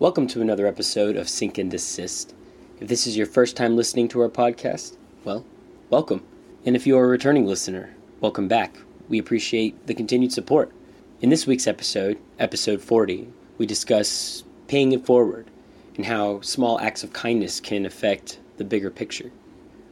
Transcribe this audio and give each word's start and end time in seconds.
Welcome 0.00 0.28
to 0.28 0.40
another 0.40 0.66
episode 0.66 1.14
of 1.14 1.28
Sync 1.28 1.58
and 1.58 1.70
Desist. 1.70 2.32
If 2.80 2.88
this 2.88 3.06
is 3.06 3.18
your 3.18 3.26
first 3.26 3.54
time 3.54 3.76
listening 3.76 4.08
to 4.08 4.22
our 4.22 4.30
podcast, 4.30 4.96
well, 5.24 5.44
welcome. 5.90 6.24
And 6.64 6.74
if 6.74 6.86
you 6.86 6.96
are 6.96 7.04
a 7.04 7.06
returning 7.06 7.44
listener, 7.44 7.94
welcome 8.18 8.48
back. 8.48 8.78
We 9.10 9.18
appreciate 9.18 9.86
the 9.86 9.92
continued 9.92 10.32
support. 10.32 10.72
In 11.20 11.28
this 11.28 11.46
week's 11.46 11.66
episode, 11.66 12.16
episode 12.38 12.80
40, 12.80 13.28
we 13.58 13.66
discuss 13.66 14.42
paying 14.68 14.92
it 14.92 15.04
forward 15.04 15.50
and 15.96 16.06
how 16.06 16.40
small 16.40 16.80
acts 16.80 17.04
of 17.04 17.12
kindness 17.12 17.60
can 17.60 17.84
affect 17.84 18.40
the 18.56 18.64
bigger 18.64 18.90
picture. 18.90 19.30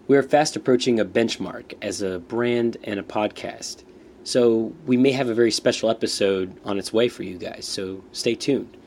We 0.06 0.16
are 0.16 0.22
fast 0.22 0.56
approaching 0.56 0.98
a 0.98 1.04
benchmark 1.04 1.74
as 1.82 2.00
a 2.00 2.18
brand 2.18 2.78
and 2.82 2.98
a 2.98 3.02
podcast, 3.02 3.84
so 4.24 4.72
we 4.86 4.96
may 4.96 5.12
have 5.12 5.28
a 5.28 5.34
very 5.34 5.50
special 5.50 5.90
episode 5.90 6.58
on 6.64 6.78
its 6.78 6.94
way 6.94 7.08
for 7.10 7.24
you 7.24 7.36
guys, 7.36 7.66
so 7.66 8.02
stay 8.12 8.34
tuned. 8.34 8.77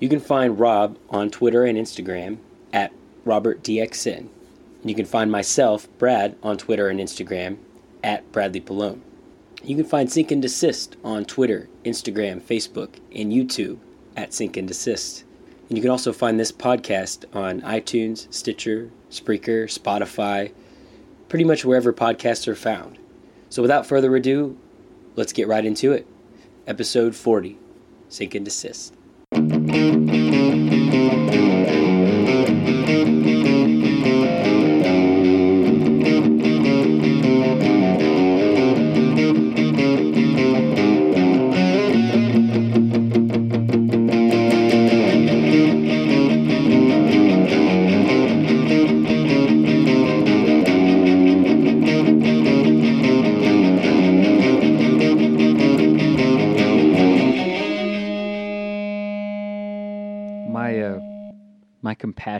You 0.00 0.08
can 0.08 0.20
find 0.20 0.58
Rob 0.58 0.98
on 1.10 1.28
Twitter 1.28 1.66
and 1.66 1.76
Instagram 1.76 2.38
at 2.72 2.90
RobertDXN. 3.26 4.28
You 4.82 4.94
can 4.94 5.04
find 5.04 5.30
myself, 5.30 5.88
Brad, 5.98 6.36
on 6.42 6.56
Twitter 6.56 6.88
and 6.88 6.98
Instagram 6.98 7.58
at 8.02 8.32
Bradley 8.32 8.62
Pallone. 8.62 9.02
You 9.62 9.76
can 9.76 9.84
find 9.84 10.10
Sync 10.10 10.30
and 10.30 10.42
Desist 10.42 10.96
on 11.04 11.26
Twitter, 11.26 11.68
Instagram, 11.84 12.40
Facebook, 12.40 12.98
and 13.14 13.30
YouTube 13.30 13.78
at 14.16 14.32
Sync 14.32 14.56
and 14.56 14.66
Desist. 14.66 15.24
And 15.68 15.76
you 15.76 15.82
can 15.82 15.90
also 15.90 16.14
find 16.14 16.40
this 16.40 16.50
podcast 16.50 17.26
on 17.36 17.60
iTunes, 17.60 18.32
Stitcher, 18.32 18.90
Spreaker, 19.10 19.64
Spotify, 19.66 20.50
pretty 21.28 21.44
much 21.44 21.66
wherever 21.66 21.92
podcasts 21.92 22.48
are 22.48 22.54
found. 22.54 22.98
So 23.50 23.60
without 23.60 23.84
further 23.84 24.16
ado, 24.16 24.56
let's 25.14 25.34
get 25.34 25.46
right 25.46 25.64
into 25.64 25.92
it. 25.92 26.06
Episode 26.66 27.14
40 27.14 27.58
Sync 28.08 28.34
and 28.34 28.46
Desist. 28.46 28.94
My 29.32 30.19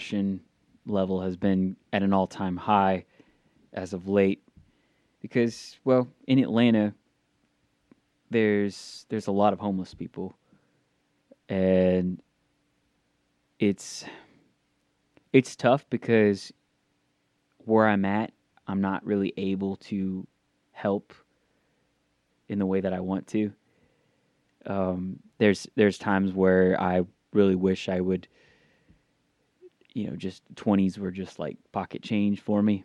my 0.00 0.06
compassion 0.06 0.40
level 0.86 1.20
has 1.20 1.36
been 1.36 1.76
at 1.92 2.02
an 2.02 2.12
all 2.12 2.26
time 2.26 2.56
high 2.56 3.04
as 3.72 3.92
of 3.92 4.08
late 4.08 4.42
because 5.20 5.78
well 5.84 6.08
in 6.26 6.38
Atlanta 6.38 6.94
there's 8.30 9.06
there's 9.08 9.26
a 9.26 9.32
lot 9.32 9.52
of 9.52 9.58
homeless 9.60 9.94
people. 9.94 10.34
And 11.48 12.22
it's 13.58 14.04
it's 15.32 15.54
tough 15.56 15.84
because 15.90 16.52
where 17.58 17.86
I'm 17.86 18.04
at 18.04 18.32
I'm 18.66 18.80
not 18.80 19.04
really 19.04 19.34
able 19.36 19.76
to 19.90 20.26
help 20.72 21.12
in 22.48 22.58
the 22.58 22.66
way 22.66 22.80
that 22.80 22.92
I 22.92 23.00
want 23.00 23.26
to. 23.28 23.52
Um, 24.66 25.20
there's 25.38 25.68
there's 25.76 25.98
times 25.98 26.32
where 26.32 26.80
I 26.80 27.02
really 27.32 27.54
wish 27.54 27.88
I 27.88 28.00
would, 28.00 28.28
you 29.94 30.08
know, 30.08 30.16
just 30.16 30.42
twenties 30.56 30.98
were 30.98 31.10
just 31.10 31.38
like 31.38 31.56
pocket 31.72 32.02
change 32.02 32.40
for 32.40 32.62
me, 32.62 32.84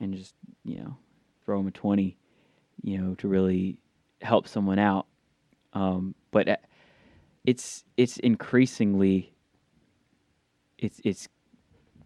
and 0.00 0.14
just 0.14 0.34
you 0.64 0.78
know, 0.78 0.96
throw 1.44 1.58
them 1.58 1.68
a 1.68 1.70
twenty, 1.70 2.16
you 2.82 2.98
know, 2.98 3.14
to 3.16 3.28
really 3.28 3.78
help 4.22 4.48
someone 4.48 4.78
out. 4.78 5.06
Um, 5.72 6.14
but 6.30 6.48
uh, 6.48 6.56
it's 7.44 7.84
it's 7.96 8.18
increasingly, 8.18 9.32
it's 10.78 11.00
it's 11.04 11.28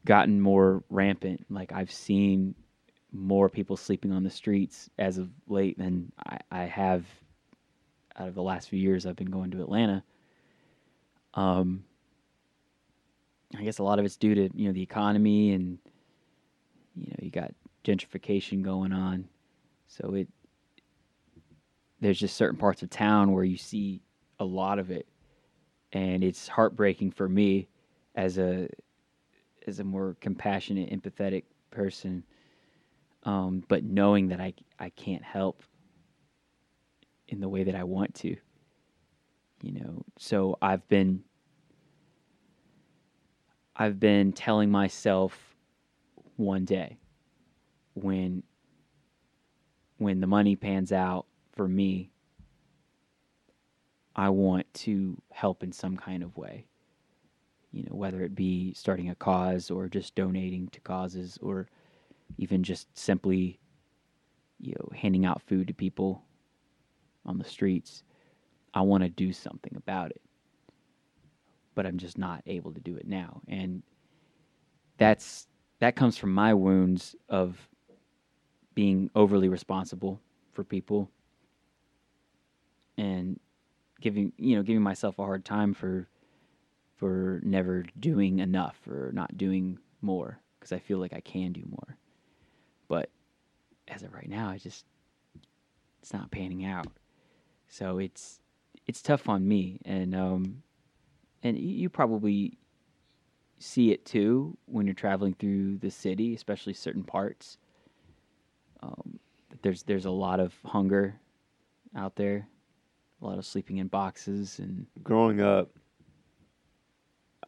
gotten 0.04 0.40
more 0.40 0.82
rampant. 0.90 1.46
Like 1.50 1.72
I've 1.72 1.92
seen 1.92 2.54
more 3.12 3.48
people 3.48 3.76
sleeping 3.76 4.12
on 4.12 4.22
the 4.22 4.30
streets 4.30 4.88
as 4.98 5.18
of 5.18 5.28
late 5.48 5.76
than 5.78 6.12
I, 6.24 6.38
I 6.50 6.62
have 6.64 7.04
out 8.16 8.28
of 8.28 8.34
the 8.34 8.42
last 8.42 8.68
few 8.68 8.78
years 8.78 9.06
I've 9.06 9.16
been 9.16 9.30
going 9.30 9.50
to 9.52 9.62
Atlanta. 9.62 10.04
Um, 11.34 11.84
I 13.56 13.62
guess 13.62 13.78
a 13.78 13.82
lot 13.82 13.98
of 13.98 14.04
it's 14.04 14.16
due 14.16 14.34
to 14.34 14.50
you 14.54 14.66
know 14.66 14.72
the 14.72 14.82
economy 14.82 15.52
and 15.52 15.78
you 16.94 17.08
know 17.08 17.16
you 17.20 17.30
got 17.30 17.52
gentrification 17.84 18.62
going 18.62 18.92
on, 18.92 19.28
so 19.88 20.14
it 20.14 20.28
there's 22.00 22.18
just 22.18 22.36
certain 22.36 22.58
parts 22.58 22.82
of 22.82 22.90
town 22.90 23.32
where 23.32 23.44
you 23.44 23.56
see 23.56 24.02
a 24.38 24.44
lot 24.44 24.78
of 24.78 24.90
it, 24.90 25.06
and 25.92 26.22
it's 26.24 26.48
heartbreaking 26.48 27.10
for 27.10 27.28
me 27.28 27.68
as 28.14 28.38
a 28.38 28.68
as 29.66 29.80
a 29.80 29.84
more 29.84 30.16
compassionate, 30.20 30.90
empathetic 30.90 31.44
person. 31.70 32.24
Um, 33.24 33.62
but 33.68 33.84
knowing 33.84 34.28
that 34.28 34.40
I 34.40 34.54
I 34.78 34.90
can't 34.90 35.24
help 35.24 35.62
in 37.28 37.40
the 37.40 37.48
way 37.48 37.64
that 37.64 37.74
I 37.74 37.84
want 37.84 38.14
to 38.16 38.36
you 39.62 39.72
know 39.72 40.02
so 40.18 40.56
i've 40.62 40.86
been 40.88 41.22
i've 43.80 43.98
been 43.98 44.32
telling 44.32 44.70
myself 44.70 45.56
one 46.36 46.64
day 46.64 46.96
when 47.94 48.42
when 49.98 50.20
the 50.20 50.26
money 50.26 50.54
pans 50.54 50.92
out 50.92 51.26
for 51.52 51.66
me 51.66 52.10
i 54.14 54.28
want 54.28 54.72
to 54.72 55.20
help 55.32 55.64
in 55.64 55.72
some 55.72 55.96
kind 55.96 56.22
of 56.22 56.36
way 56.36 56.64
you 57.72 57.82
know 57.82 57.96
whether 57.96 58.22
it 58.22 58.34
be 58.34 58.72
starting 58.74 59.10
a 59.10 59.14
cause 59.16 59.70
or 59.70 59.88
just 59.88 60.14
donating 60.14 60.68
to 60.68 60.80
causes 60.80 61.38
or 61.42 61.68
even 62.38 62.62
just 62.62 62.86
simply 62.96 63.58
you 64.60 64.72
know 64.78 64.88
handing 64.94 65.24
out 65.24 65.42
food 65.42 65.66
to 65.66 65.74
people 65.74 66.22
on 67.26 67.38
the 67.38 67.44
streets 67.44 68.04
I 68.74 68.82
want 68.82 69.02
to 69.02 69.08
do 69.08 69.32
something 69.32 69.74
about 69.76 70.10
it. 70.10 70.22
But 71.80 71.86
I'm 71.86 71.96
just 71.96 72.18
not 72.18 72.42
able 72.44 72.74
to 72.74 72.80
do 72.80 72.94
it 72.96 73.08
now. 73.08 73.40
And 73.48 73.82
that's 74.98 75.46
that 75.78 75.96
comes 75.96 76.18
from 76.18 76.30
my 76.34 76.52
wounds 76.52 77.16
of 77.26 77.70
being 78.74 79.08
overly 79.14 79.48
responsible 79.48 80.20
for 80.52 80.62
people 80.62 81.10
and 82.98 83.40
giving 83.98 84.30
you 84.36 84.56
know 84.56 84.62
giving 84.62 84.82
myself 84.82 85.18
a 85.18 85.24
hard 85.24 85.42
time 85.42 85.72
for 85.72 86.06
for 86.96 87.40
never 87.44 87.86
doing 87.98 88.40
enough 88.40 88.76
or 88.86 89.10
not 89.14 89.38
doing 89.38 89.78
more 90.02 90.38
because 90.58 90.72
I 90.72 90.80
feel 90.80 90.98
like 90.98 91.14
I 91.14 91.20
can 91.20 91.50
do 91.52 91.62
more. 91.66 91.96
But 92.88 93.08
as 93.88 94.02
of 94.02 94.12
right 94.12 94.28
now, 94.28 94.50
I 94.50 94.58
just 94.58 94.84
it's 96.02 96.12
not 96.12 96.30
panning 96.30 96.62
out. 96.62 96.88
So 97.68 97.96
it's 97.96 98.38
it's 98.86 99.00
tough 99.00 99.30
on 99.30 99.48
me, 99.48 99.80
and 99.86 100.14
um, 100.14 100.62
and 101.42 101.58
you 101.58 101.88
probably 101.88 102.58
see 103.58 103.92
it 103.92 104.04
too 104.04 104.56
when 104.66 104.86
you're 104.86 104.94
traveling 104.94 105.34
through 105.34 105.78
the 105.78 105.90
city, 105.90 106.34
especially 106.34 106.72
certain 106.72 107.04
parts. 107.04 107.58
Um, 108.82 109.18
there's 109.62 109.82
there's 109.82 110.06
a 110.06 110.10
lot 110.10 110.40
of 110.40 110.54
hunger 110.64 111.20
out 111.94 112.16
there, 112.16 112.48
a 113.20 113.26
lot 113.26 113.38
of 113.38 113.46
sleeping 113.46 113.78
in 113.78 113.88
boxes, 113.88 114.58
and 114.58 114.86
growing 115.02 115.40
up, 115.40 115.70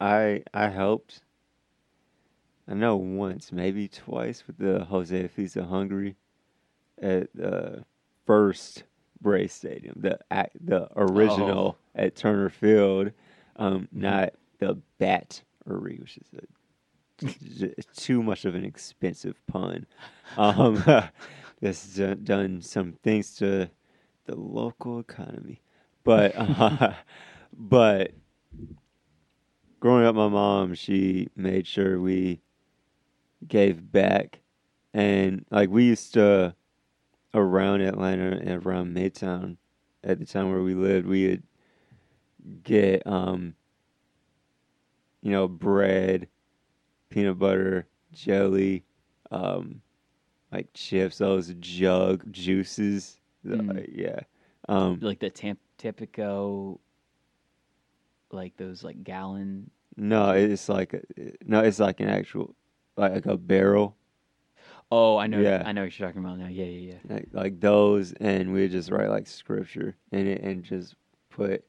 I 0.00 0.42
I 0.52 0.68
helped. 0.68 1.22
I 2.68 2.74
know 2.74 2.96
once, 2.96 3.50
maybe 3.50 3.88
twice, 3.88 4.44
with 4.46 4.56
the 4.58 4.84
Hosea 4.84 5.28
Feeds 5.28 5.54
Hungry 5.54 6.16
at 7.00 7.28
the 7.34 7.84
first 8.24 8.84
Braves 9.20 9.54
Stadium, 9.54 9.94
the 9.96 10.18
the 10.60 10.88
original 10.96 11.76
oh. 11.78 12.00
at 12.00 12.14
Turner 12.14 12.50
Field, 12.50 13.12
um, 13.56 13.88
not 13.92 14.34
the 14.58 14.78
Battery, 14.98 15.98
which 16.00 16.18
is 16.18 16.28
a, 17.22 17.82
too 17.96 18.22
much 18.22 18.44
of 18.44 18.54
an 18.54 18.64
expensive 18.64 19.36
pun. 19.46 19.86
Um, 20.36 20.82
this 21.60 21.96
has 21.96 22.16
done 22.18 22.62
some 22.62 22.92
things 23.02 23.36
to 23.36 23.70
the 24.26 24.36
local 24.36 24.98
economy, 24.98 25.60
but 26.04 26.32
uh, 26.36 26.94
but 27.52 28.12
growing 29.80 30.06
up, 30.06 30.14
my 30.14 30.28
mom 30.28 30.74
she 30.74 31.28
made 31.36 31.66
sure 31.66 32.00
we 32.00 32.40
gave 33.46 33.90
back, 33.92 34.40
and 34.94 35.44
like 35.50 35.70
we 35.70 35.84
used 35.84 36.14
to 36.14 36.54
around 37.34 37.80
Atlanta 37.80 38.38
and 38.42 38.64
around 38.64 38.94
Midtown 38.94 39.56
at 40.04 40.18
the 40.18 40.26
time 40.26 40.50
where 40.50 40.62
we 40.62 40.74
lived, 40.74 41.06
we 41.06 41.28
would 41.28 41.42
get 42.62 43.06
um, 43.06 43.54
you 45.22 45.30
know, 45.30 45.48
bread, 45.48 46.28
peanut 47.10 47.38
butter, 47.38 47.86
jelly, 48.12 48.84
um, 49.30 49.80
like 50.50 50.68
chips, 50.74 51.18
those 51.18 51.54
jug 51.60 52.30
juices. 52.32 53.18
Mm. 53.46 53.88
yeah. 53.92 54.20
Um, 54.68 54.98
like 55.02 55.18
the 55.18 55.30
Tamp- 55.30 55.58
Tampico, 55.78 56.78
like 58.30 58.56
those 58.56 58.84
like 58.84 59.02
gallon. 59.02 59.70
no, 59.96 60.30
it's 60.30 60.68
like 60.68 60.94
no, 61.44 61.60
it's 61.60 61.78
like 61.80 62.00
an 62.00 62.08
actual 62.08 62.54
like, 62.96 63.12
like 63.12 63.26
a 63.26 63.36
barrel, 63.36 63.96
Oh, 64.94 65.16
I 65.16 65.26
know. 65.26 65.40
Yeah. 65.40 65.62
I 65.64 65.72
know 65.72 65.84
what 65.84 65.98
you're 65.98 66.06
talking 66.06 66.22
about 66.22 66.38
now. 66.38 66.48
Yeah, 66.48 66.66
yeah, 66.66 66.92
yeah. 66.92 67.14
like, 67.14 67.28
like 67.32 67.60
those, 67.60 68.12
and 68.20 68.52
we 68.52 68.68
just 68.68 68.90
write 68.90 69.08
like 69.08 69.26
scripture 69.26 69.96
in 70.10 70.26
it 70.26 70.42
and 70.42 70.62
just 70.62 70.96
put 71.30 71.64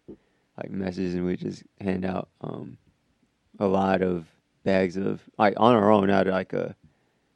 like 0.57 0.71
messages, 0.71 1.13
and 1.15 1.25
we 1.25 1.35
just 1.35 1.63
hand 1.81 2.05
out 2.05 2.29
um 2.41 2.77
a 3.59 3.67
lot 3.67 4.01
of 4.01 4.25
bags 4.63 4.97
of 4.97 5.21
like 5.38 5.53
on 5.57 5.75
our 5.75 5.91
own, 5.91 6.09
out 6.09 6.27
of 6.27 6.33
like 6.33 6.53
a 6.53 6.75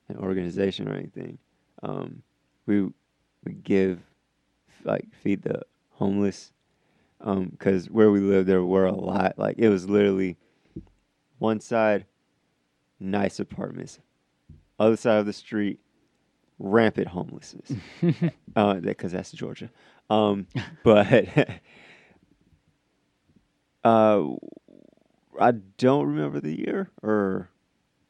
an 0.09 0.17
organization 0.17 0.87
or 0.87 0.93
anything. 0.95 1.37
Um, 1.83 2.23
we 2.65 2.83
we 3.43 3.53
give 3.63 3.99
like 4.83 5.05
feed 5.21 5.43
the 5.43 5.61
homeless 5.91 6.51
because 7.51 7.89
where 7.89 8.11
we 8.11 8.19
live 8.19 8.45
there 8.45 8.63
were 8.63 8.85
a 8.85 8.93
lot 8.93 9.33
like 9.37 9.57
it 9.57 9.69
was 9.69 9.89
literally 9.89 10.37
one 11.39 11.59
side 11.59 12.05
nice 12.99 13.39
apartments. 13.39 13.99
Other 14.79 14.97
side 14.97 15.17
of 15.19 15.25
the 15.25 15.33
street 15.33 15.79
rampant 16.59 17.07
homelessness. 17.07 17.71
Uh 18.55 18.75
because 18.75 19.11
that's 19.11 19.31
georgia. 19.31 19.69
Um 20.09 20.47
but 20.83 21.07
uh 23.87 24.23
i 25.39 25.51
don't 25.77 26.07
remember 26.07 26.39
the 26.39 26.57
year 26.57 26.89
or 27.03 27.49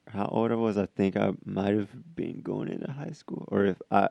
how 0.08 0.26
old 0.26 0.52
i 0.52 0.56
was 0.56 0.78
i 0.78 0.86
think 0.86 1.18
i 1.18 1.32
might 1.46 1.74
have 1.74 1.90
been 2.16 2.42
going 2.42 2.70
into 2.70 2.92
high 2.92 3.12
school 3.12 3.46
or 3.50 3.66
if 3.66 3.82
i 3.92 4.08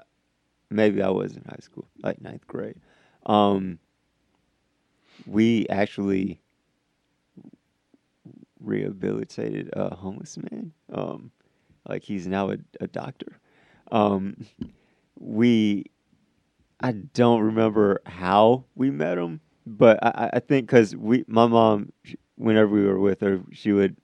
maybe 0.71 1.03
i 1.03 1.09
was 1.09 1.37
in 1.37 1.45
high 1.45 1.61
school 1.61 1.87
like 2.03 2.21
ninth 2.21 2.47
grade 2.47 2.81
um 3.27 3.79
we 5.27 5.67
actually 5.69 6.41
rehabilitated 8.61 9.71
a 9.73 9.95
homeless 9.95 10.37
man. 10.51 10.73
Um, 10.93 11.31
like 11.89 12.03
he's 12.03 12.27
now 12.27 12.51
a, 12.51 12.57
a 12.81 12.87
doctor. 12.87 13.39
Um, 13.93 14.47
we, 15.19 15.85
I 16.81 16.93
don't 16.93 17.43
remember 17.43 18.03
how 18.07 18.65
we 18.75 18.91
met 18.91 19.19
him, 19.19 19.41
but 19.67 19.99
I, 20.05 20.31
I- 20.35 20.41
think 20.41 20.67
because 20.69 20.97
we, 20.97 21.25
my 21.29 21.47
mom, 21.47 21.93
whenever 22.37 22.69
we 22.71 22.85
were 22.85 22.99
with 23.01 23.21
her, 23.21 23.43
she 23.53 23.73
would, 23.73 23.97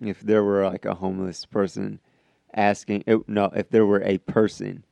if 0.00 0.20
there 0.20 0.44
were 0.44 0.64
like 0.64 0.84
a 0.84 0.94
homeless 0.94 1.44
person 1.46 2.00
asking, 2.54 3.04
no, 3.26 3.46
if 3.54 3.70
there 3.70 3.86
were 3.86 4.02
a 4.02 4.18
person 4.18 4.84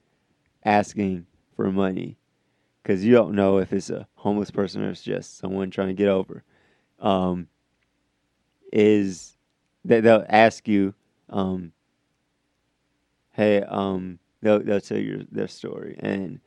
asking 0.64 1.26
for 1.56 1.70
money, 1.72 2.18
because 2.82 3.04
you 3.04 3.12
don't 3.12 3.34
know 3.34 3.58
if 3.58 3.72
it's 3.72 3.90
a 3.90 4.08
homeless 4.16 4.50
person 4.50 4.82
or 4.84 4.90
it's 4.90 5.02
just 5.02 5.38
someone 5.38 5.70
trying 5.70 5.88
to 5.88 5.94
get 5.94 6.08
over. 6.08 6.44
Um, 7.00 7.48
is 8.72 9.36
that 9.84 10.02
they'll 10.02 10.24
ask 10.28 10.66
you, 10.68 10.94
um, 11.30 11.72
hey, 13.32 13.62
um, 13.62 14.18
they'll 14.40 14.62
they'll 14.62 14.80
tell 14.80 14.98
you 14.98 15.26
their 15.30 15.48
story 15.48 15.96
and 16.00 16.40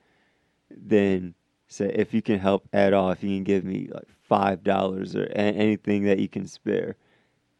then 0.72 1.36
say 1.76 1.92
if 1.94 2.14
you 2.14 2.22
can 2.22 2.40
help 2.40 2.68
at 2.74 2.94
all, 2.94 3.12
if 3.12 3.24
you 3.24 3.36
can 3.36 3.44
give 3.44 3.64
me 3.64 3.90
like 3.92 4.08
five 4.24 4.64
dollars 4.64 5.16
or 5.16 5.26
a- 5.26 5.38
anything 5.38 6.04
that 6.06 6.20
you 6.20 6.28
can 6.28 6.48
spare. 6.48 6.96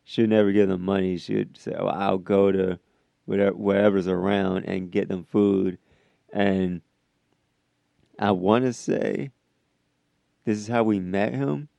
Should 0.08 0.30
never 0.30 0.52
give 0.52 0.70
them 0.70 0.84
money. 0.84 1.18
Should 1.18 1.58
say, 1.58 1.74
well, 1.78 1.90
I'll 1.90 2.20
go 2.20 2.52
to 2.52 2.80
whatever 3.26 3.56
wherever's 3.56 4.08
around 4.08 4.66
and 4.66 4.92
get 4.92 5.10
them 5.10 5.24
food 5.24 5.80
and 6.32 6.82
I 8.20 8.32
want 8.32 8.66
to 8.66 8.74
say 8.74 9.32
this 10.46 10.58
is 10.58 10.68
how 10.68 10.84
we 10.84 11.00
met 11.00 11.34
him, 11.34 11.70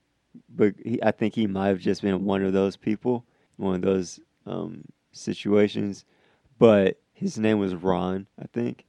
but 0.49 0.75
he, 0.83 1.03
I 1.03 1.13
think 1.13 1.35
he 1.35 1.47
might 1.47 1.69
have 1.69 1.79
just 1.79 2.03
been 2.03 2.25
one 2.25 2.43
of 2.43 2.53
those 2.53 2.77
people, 2.77 3.25
one 3.57 3.77
of 3.77 3.83
those 3.83 4.21
um, 4.47 4.83
situations. 5.13 6.05
But 6.59 6.99
his 7.13 7.39
name 7.39 7.59
was 7.59 7.75
Ron, 7.75 8.27
I 8.41 8.47
think. 8.53 8.87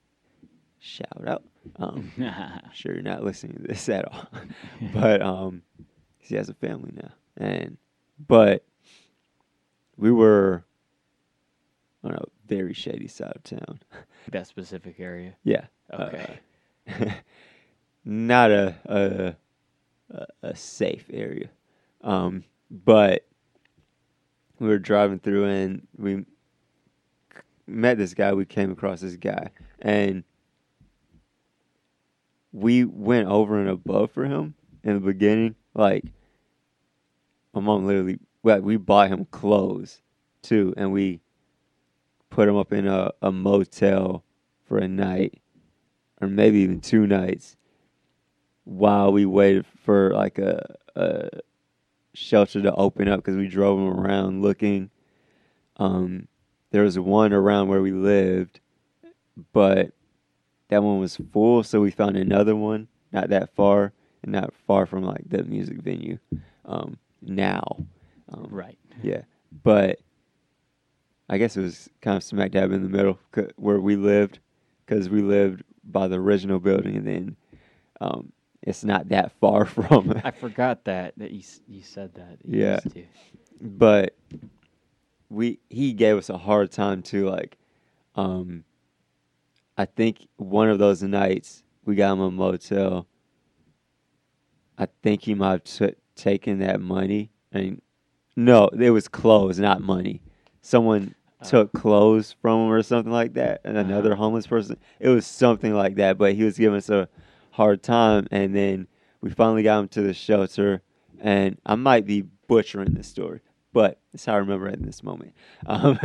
Shout 0.80 1.28
out. 1.28 1.44
Um, 1.78 2.12
sure 2.74 2.94
you're 2.94 3.02
not 3.02 3.24
listening 3.24 3.58
to 3.58 3.64
this 3.64 3.88
at 3.90 4.06
all, 4.06 4.28
but 4.94 5.22
um, 5.22 5.62
he 6.20 6.36
has 6.36 6.50
a 6.50 6.54
family 6.54 6.92
now, 6.94 7.12
and 7.38 7.78
but 8.28 8.66
we 9.98 10.12
were 10.12 10.64
on 12.04 12.14
a 12.14 12.24
very 12.48 12.74
shady 12.74 13.08
side 13.08 13.34
of 13.36 13.44
town. 13.44 13.82
that 14.32 14.48
specific 14.48 15.00
area. 15.00 15.36
Yeah. 15.44 15.66
Okay. 15.94 16.40
Uh, 16.90 17.12
not 18.06 18.52
a, 18.52 18.76
a 18.86 19.36
a 20.16 20.26
a 20.44 20.56
safe 20.56 21.06
area. 21.12 21.50
Um, 22.02 22.44
but 22.70 23.26
we 24.60 24.68
were 24.68 24.80
driving 24.80 25.20
through 25.20 25.46
and 25.46 25.88
we 25.98 26.26
met 27.66 27.98
this 27.98 28.14
guy. 28.14 28.34
We 28.34 28.46
came 28.46 28.72
across 28.72 29.02
this 29.02 29.16
guy 29.16 29.50
and 29.80 30.24
we 32.58 32.84
went 32.84 33.28
over 33.28 33.60
and 33.60 33.70
above 33.70 34.12
for 34.12 34.26
him 34.26 34.56
in 34.84 34.96
the 34.96 35.00
beginning. 35.00 35.56
Like 35.76 36.06
my 37.54 37.62
mom 37.62 37.86
literally, 37.86 38.20
well, 38.42 38.62
we 38.62 38.78
bought 38.78 39.10
him 39.10 39.26
clothes 39.26 40.02
too, 40.42 40.74
and 40.76 40.92
we 40.92 41.20
put 42.32 42.50
him 42.50 42.56
up 42.56 42.74
in 42.74 42.88
a, 42.88 43.12
a 43.22 43.32
motel 43.32 44.24
for 44.68 44.80
a 44.80 44.88
night 44.88 45.40
or 46.20 46.28
maybe 46.28 46.60
even 46.60 46.82
two 46.82 47.06
nights 47.06 47.56
while 48.64 49.12
we 49.12 49.26
waited 49.26 49.66
for 49.84 50.12
like 50.12 50.40
a, 50.40 50.76
a 50.96 51.30
shelter 52.14 52.62
to 52.62 52.74
open 52.74 53.08
up 53.08 53.20
because 53.20 53.36
we 53.36 53.48
drove 53.48 53.78
them 53.78 54.00
around 54.00 54.42
looking. 54.42 54.90
Um, 55.78 56.28
there 56.72 56.84
was 56.84 56.98
one 56.98 57.34
around 57.34 57.68
where 57.68 57.82
we 57.82 57.92
lived, 57.92 58.60
but 59.54 59.92
that 60.70 60.84
one 60.84 61.00
was 61.00 61.18
full, 61.32 61.64
so 61.64 61.82
we 61.82 61.92
found 61.92 62.18
another 62.18 62.56
one 62.56 62.88
not 63.12 63.30
that 63.30 63.56
far 63.56 63.94
and 64.24 64.32
not 64.32 64.54
far 64.66 64.86
from 64.86 65.04
like 65.04 65.24
the 65.30 65.44
music 65.44 65.78
venue. 65.82 66.18
Um, 66.66 66.98
now, 67.22 67.64
um, 68.30 68.48
Right. 68.50 68.78
yeah, 69.02 69.22
but 69.64 70.00
I 71.30 71.38
guess 71.38 71.56
it 71.58 71.62
was 71.62 71.90
kind 72.02 72.18
of 72.18 72.24
smack 72.24 72.52
dab 72.52 72.72
in 72.72 72.84
the 72.84 72.90
middle 72.90 73.20
where 73.58 73.80
we 73.80 73.96
lived, 73.96 74.40
because 74.86 75.10
we 75.10 75.22
lived 75.22 75.64
by 75.84 76.08
the 76.08 76.16
original 76.20 76.60
building, 76.60 76.96
and 76.96 77.08
then 77.08 77.36
um, 78.02 78.32
it's 78.62 78.84
not 78.84 79.10
that 79.10 79.32
far 79.40 79.66
from. 79.76 80.20
I 80.24 80.32
forgot 80.32 80.84
that 80.86 81.14
that 81.18 81.32
you 81.32 81.44
you 81.68 81.82
said 81.82 82.14
that. 82.16 82.38
you 82.44 82.60
Yeah. 82.60 82.74
used 82.84 82.92
to. 82.92 83.04
but 83.62 84.16
we 85.30 85.60
he 85.70 85.94
gave 85.94 86.18
us 86.18 86.30
a 86.30 86.38
hard 86.38 86.72
time 86.72 87.02
too. 87.02 87.30
Like, 87.30 87.58
um, 88.16 88.64
I 89.78 89.86
think 89.86 90.28
one 90.38 90.70
of 90.70 90.80
those 90.80 91.04
nights 91.04 91.64
we 91.86 91.96
got 91.96 92.14
him 92.14 92.20
a 92.22 92.32
motel. 92.32 93.08
I 94.78 94.88
think 95.02 95.24
he 95.24 95.34
might 95.34 95.52
have 95.52 95.64
t- 95.64 95.96
taken 96.16 96.60
that 96.60 96.80
money. 96.82 97.32
I 97.54 97.58
mean, 97.60 97.82
no, 98.36 98.68
it 98.68 98.92
was 98.92 99.08
clothes, 99.08 99.60
not 99.60 99.82
money. 99.82 100.22
Someone 100.62 101.16
Oh. 101.42 101.46
took 101.48 101.72
clothes 101.74 102.36
from 102.42 102.66
him 102.66 102.72
or 102.72 102.82
something 102.82 103.12
like 103.12 103.34
that, 103.36 103.62
and 103.64 103.78
another 103.78 104.14
Uh-huh. 104.14 104.24
homeless 104.24 104.48
person. 104.48 104.78
It 105.00 105.10
was 105.10 105.26
something 105.26 105.74
like 105.74 105.96
that, 105.96 106.18
but 106.18 106.34
he 106.34 106.44
was 106.44 106.58
giving 106.58 106.78
us 106.78 106.90
a 106.90 107.08
hard 107.52 107.84
time, 107.84 108.28
and 108.32 108.56
then 108.56 108.88
we 109.22 109.30
finally 109.30 109.62
got 109.64 109.80
him 109.82 109.88
to 109.90 110.02
the 110.02 110.14
shelter. 110.14 110.82
And 111.20 111.58
I 111.66 111.76
might 111.76 112.06
be 112.06 112.24
butchering 112.48 112.94
this 112.94 113.08
story, 113.08 113.42
but 113.74 114.00
that's 114.12 114.26
how 114.26 114.34
I 114.34 114.38
remember 114.38 114.68
it 114.68 114.76
in 114.80 114.86
this 114.86 115.04
moment. 115.04 115.34
Um, 115.68 116.00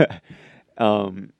um, 0.78 1.32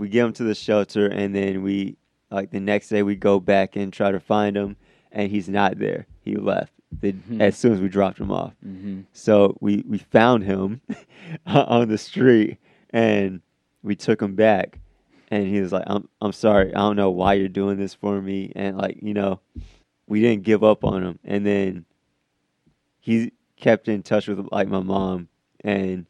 we 0.00 0.08
get 0.08 0.24
him 0.24 0.32
to 0.32 0.44
the 0.44 0.54
shelter, 0.54 1.06
and 1.06 1.34
then 1.34 1.62
we 1.62 1.96
like 2.30 2.50
the 2.50 2.60
next 2.60 2.88
day 2.88 3.02
we 3.02 3.16
go 3.16 3.38
back 3.38 3.76
and 3.76 3.92
try 3.92 4.10
to 4.10 4.18
find 4.18 4.56
him, 4.56 4.76
and 5.12 5.30
he's 5.30 5.48
not 5.48 5.78
there. 5.78 6.06
He 6.22 6.36
left 6.36 6.72
the, 7.00 7.14
as 7.38 7.56
soon 7.56 7.72
as 7.74 7.80
we 7.80 7.88
dropped 7.88 8.18
him 8.18 8.30
off. 8.30 8.54
Mm-hmm. 8.66 9.02
So 9.12 9.56
we 9.60 9.84
we 9.86 9.98
found 9.98 10.44
him 10.44 10.80
on 11.46 11.88
the 11.88 11.98
street 11.98 12.58
and 12.90 13.42
we 13.82 13.94
took 13.94 14.20
him 14.20 14.34
back 14.34 14.78
and 15.30 15.46
he 15.46 15.60
was 15.60 15.70
like 15.72 15.84
I'm 15.86 16.08
I'm 16.20 16.32
sorry. 16.32 16.74
I 16.74 16.78
don't 16.78 16.96
know 16.96 17.10
why 17.10 17.34
you're 17.34 17.48
doing 17.48 17.78
this 17.78 17.94
for 17.94 18.20
me 18.20 18.52
and 18.56 18.78
like, 18.78 18.98
you 19.02 19.14
know, 19.14 19.40
we 20.06 20.20
didn't 20.20 20.44
give 20.44 20.64
up 20.64 20.82
on 20.82 21.02
him. 21.02 21.18
And 21.24 21.46
then 21.46 21.84
he 22.98 23.32
kept 23.56 23.88
in 23.88 24.02
touch 24.02 24.28
with 24.28 24.48
like 24.50 24.68
my 24.68 24.80
mom 24.80 25.28
and 25.62 26.06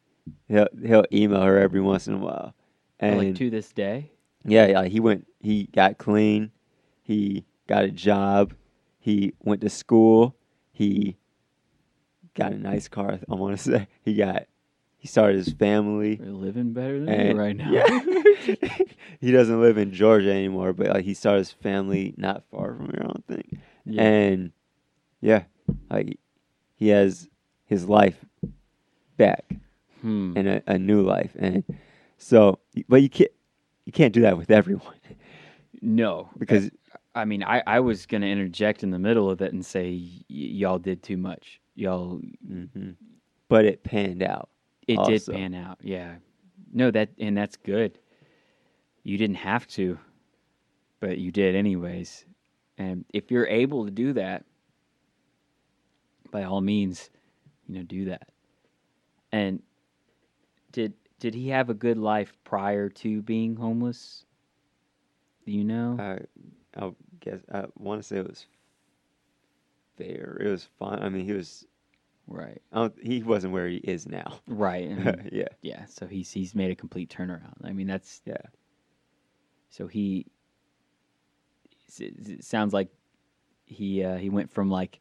he'll 0.48 0.68
he'll 0.84 1.06
email 1.12 1.42
her 1.42 1.58
every 1.58 1.80
once 1.80 2.06
in 2.06 2.14
a 2.14 2.18
while. 2.18 2.54
And 3.00 3.18
like 3.18 3.34
to 3.36 3.50
this 3.50 3.72
day. 3.72 4.12
yeah, 4.44 4.66
yeah, 4.66 4.84
he 4.84 5.00
went 5.00 5.26
he 5.40 5.64
got 5.72 5.98
clean. 5.98 6.50
He 7.02 7.44
got 7.66 7.84
a 7.84 7.90
job. 7.90 8.54
He 8.98 9.32
went 9.42 9.60
to 9.62 9.70
school. 9.70 10.36
He 10.72 11.16
got 12.34 12.52
a 12.52 12.58
nice 12.58 12.88
car. 12.88 13.18
I 13.28 13.34
want 13.34 13.56
to 13.58 13.62
say 13.70 13.88
he 14.02 14.14
got 14.14 14.44
he 14.98 15.08
started 15.08 15.36
his 15.38 15.52
family. 15.54 16.18
We're 16.22 16.30
living 16.30 16.72
better 16.74 17.00
than 17.00 17.08
And- 17.08 17.28
me 17.30 17.34
right 17.34 17.56
now. 17.56 17.70
Yeah. 17.72 18.00
he 19.20 19.32
doesn't 19.32 19.60
live 19.60 19.78
in 19.78 19.92
Georgia 19.92 20.30
anymore, 20.32 20.72
but 20.72 20.88
like 20.88 21.04
he 21.04 21.14
started 21.14 21.38
his 21.40 21.52
family 21.52 22.14
not 22.16 22.44
far 22.50 22.74
from 22.74 22.86
here, 22.86 23.00
I 23.02 23.06
don't 23.06 23.26
think. 23.26 23.58
Yeah. 23.84 24.02
And 24.02 24.52
yeah, 25.22 25.44
like 25.90 26.18
he 26.76 26.88
has 26.88 27.28
his 27.66 27.88
life 27.88 28.22
back 29.16 29.44
Hmm. 30.02 30.32
and 30.34 30.48
a, 30.48 30.62
a 30.66 30.78
new 30.78 31.02
life. 31.02 31.32
And 31.38 31.62
so, 32.20 32.60
but 32.88 33.02
you 33.02 33.10
can't 33.10 33.30
you 33.86 33.92
can't 33.92 34.14
do 34.14 34.22
that 34.22 34.38
with 34.38 34.50
everyone 34.50 34.94
No, 35.82 36.28
because 36.38 36.70
I 37.14 37.24
mean, 37.24 37.42
I, 37.42 37.62
I 37.66 37.80
was 37.80 38.06
going 38.06 38.22
to 38.22 38.28
interject 38.28 38.82
in 38.82 38.90
the 38.90 38.98
middle 38.98 39.30
of 39.30 39.40
it 39.42 39.52
and 39.52 39.64
say 39.64 39.90
y- 39.92 40.20
y'all 40.28 40.78
did 40.78 41.02
too 41.02 41.16
much. 41.16 41.60
Y'all, 41.74 42.20
mhm. 42.48 42.96
but 43.48 43.64
it 43.64 43.82
panned 43.84 44.22
out. 44.22 44.50
it 44.88 44.98
Also. 44.98 45.10
did 45.12 45.26
pan 45.26 45.54
out. 45.54 45.78
Yeah. 45.82 46.16
No, 46.72 46.90
that 46.92 47.10
and 47.18 47.36
that's 47.36 47.56
good. 47.56 47.98
You 49.04 49.18
didn't 49.18 49.36
have 49.36 49.66
to, 49.68 49.98
but 51.00 51.18
you 51.18 51.32
did 51.32 51.56
anyways. 51.56 52.26
And 52.78 53.04
if 53.14 53.30
you're 53.30 53.46
able 53.48 53.86
to 53.86 53.90
do 53.90 54.12
that, 54.14 54.44
by 56.30 56.44
all 56.44 56.60
means, 56.60 57.10
you 57.68 57.76
know, 57.76 57.82
do 57.84 58.06
that. 58.06 58.28
And 59.32 59.62
did 60.72 60.94
did 61.20 61.34
he 61.34 61.48
have 61.50 61.70
a 61.70 61.74
good 61.74 61.98
life 61.98 62.36
prior 62.44 62.88
to 62.88 63.22
being 63.22 63.54
homeless? 63.54 64.24
Do 65.46 65.52
you 65.52 65.62
know? 65.64 65.96
I 65.98 66.82
I 66.82 66.90
guess 67.20 67.40
I 67.52 67.66
want 67.78 68.00
to 68.02 68.06
say 68.06 68.16
it 68.16 68.28
was 68.28 68.46
fair. 69.96 70.38
It 70.40 70.48
was 70.48 70.64
fun. 70.78 71.02
I 71.02 71.08
mean, 71.08 71.24
he 71.26 71.32
was. 71.32 71.66
right. 72.26 72.60
He 73.02 73.22
wasn't 73.22 73.52
where 73.52 73.68
he 73.68 73.76
is 73.76 74.08
now. 74.08 74.40
Right. 74.46 74.88
yeah, 75.32 75.48
Yeah, 75.62 75.84
so 75.86 76.06
he's 76.06 76.32
he's 76.32 76.54
made 76.54 76.70
a 76.70 76.74
complete 76.74 77.10
turnaround. 77.10 77.64
I 77.64 77.72
mean, 77.72 77.86
that's 77.86 78.22
yeah. 78.24 78.36
so 79.68 79.86
he. 79.86 80.26
It 81.98 82.44
sounds 82.44 82.72
like 82.72 82.88
he 83.66 84.02
uh, 84.04 84.16
he 84.16 84.30
went 84.30 84.50
from 84.50 84.70
like 84.70 85.00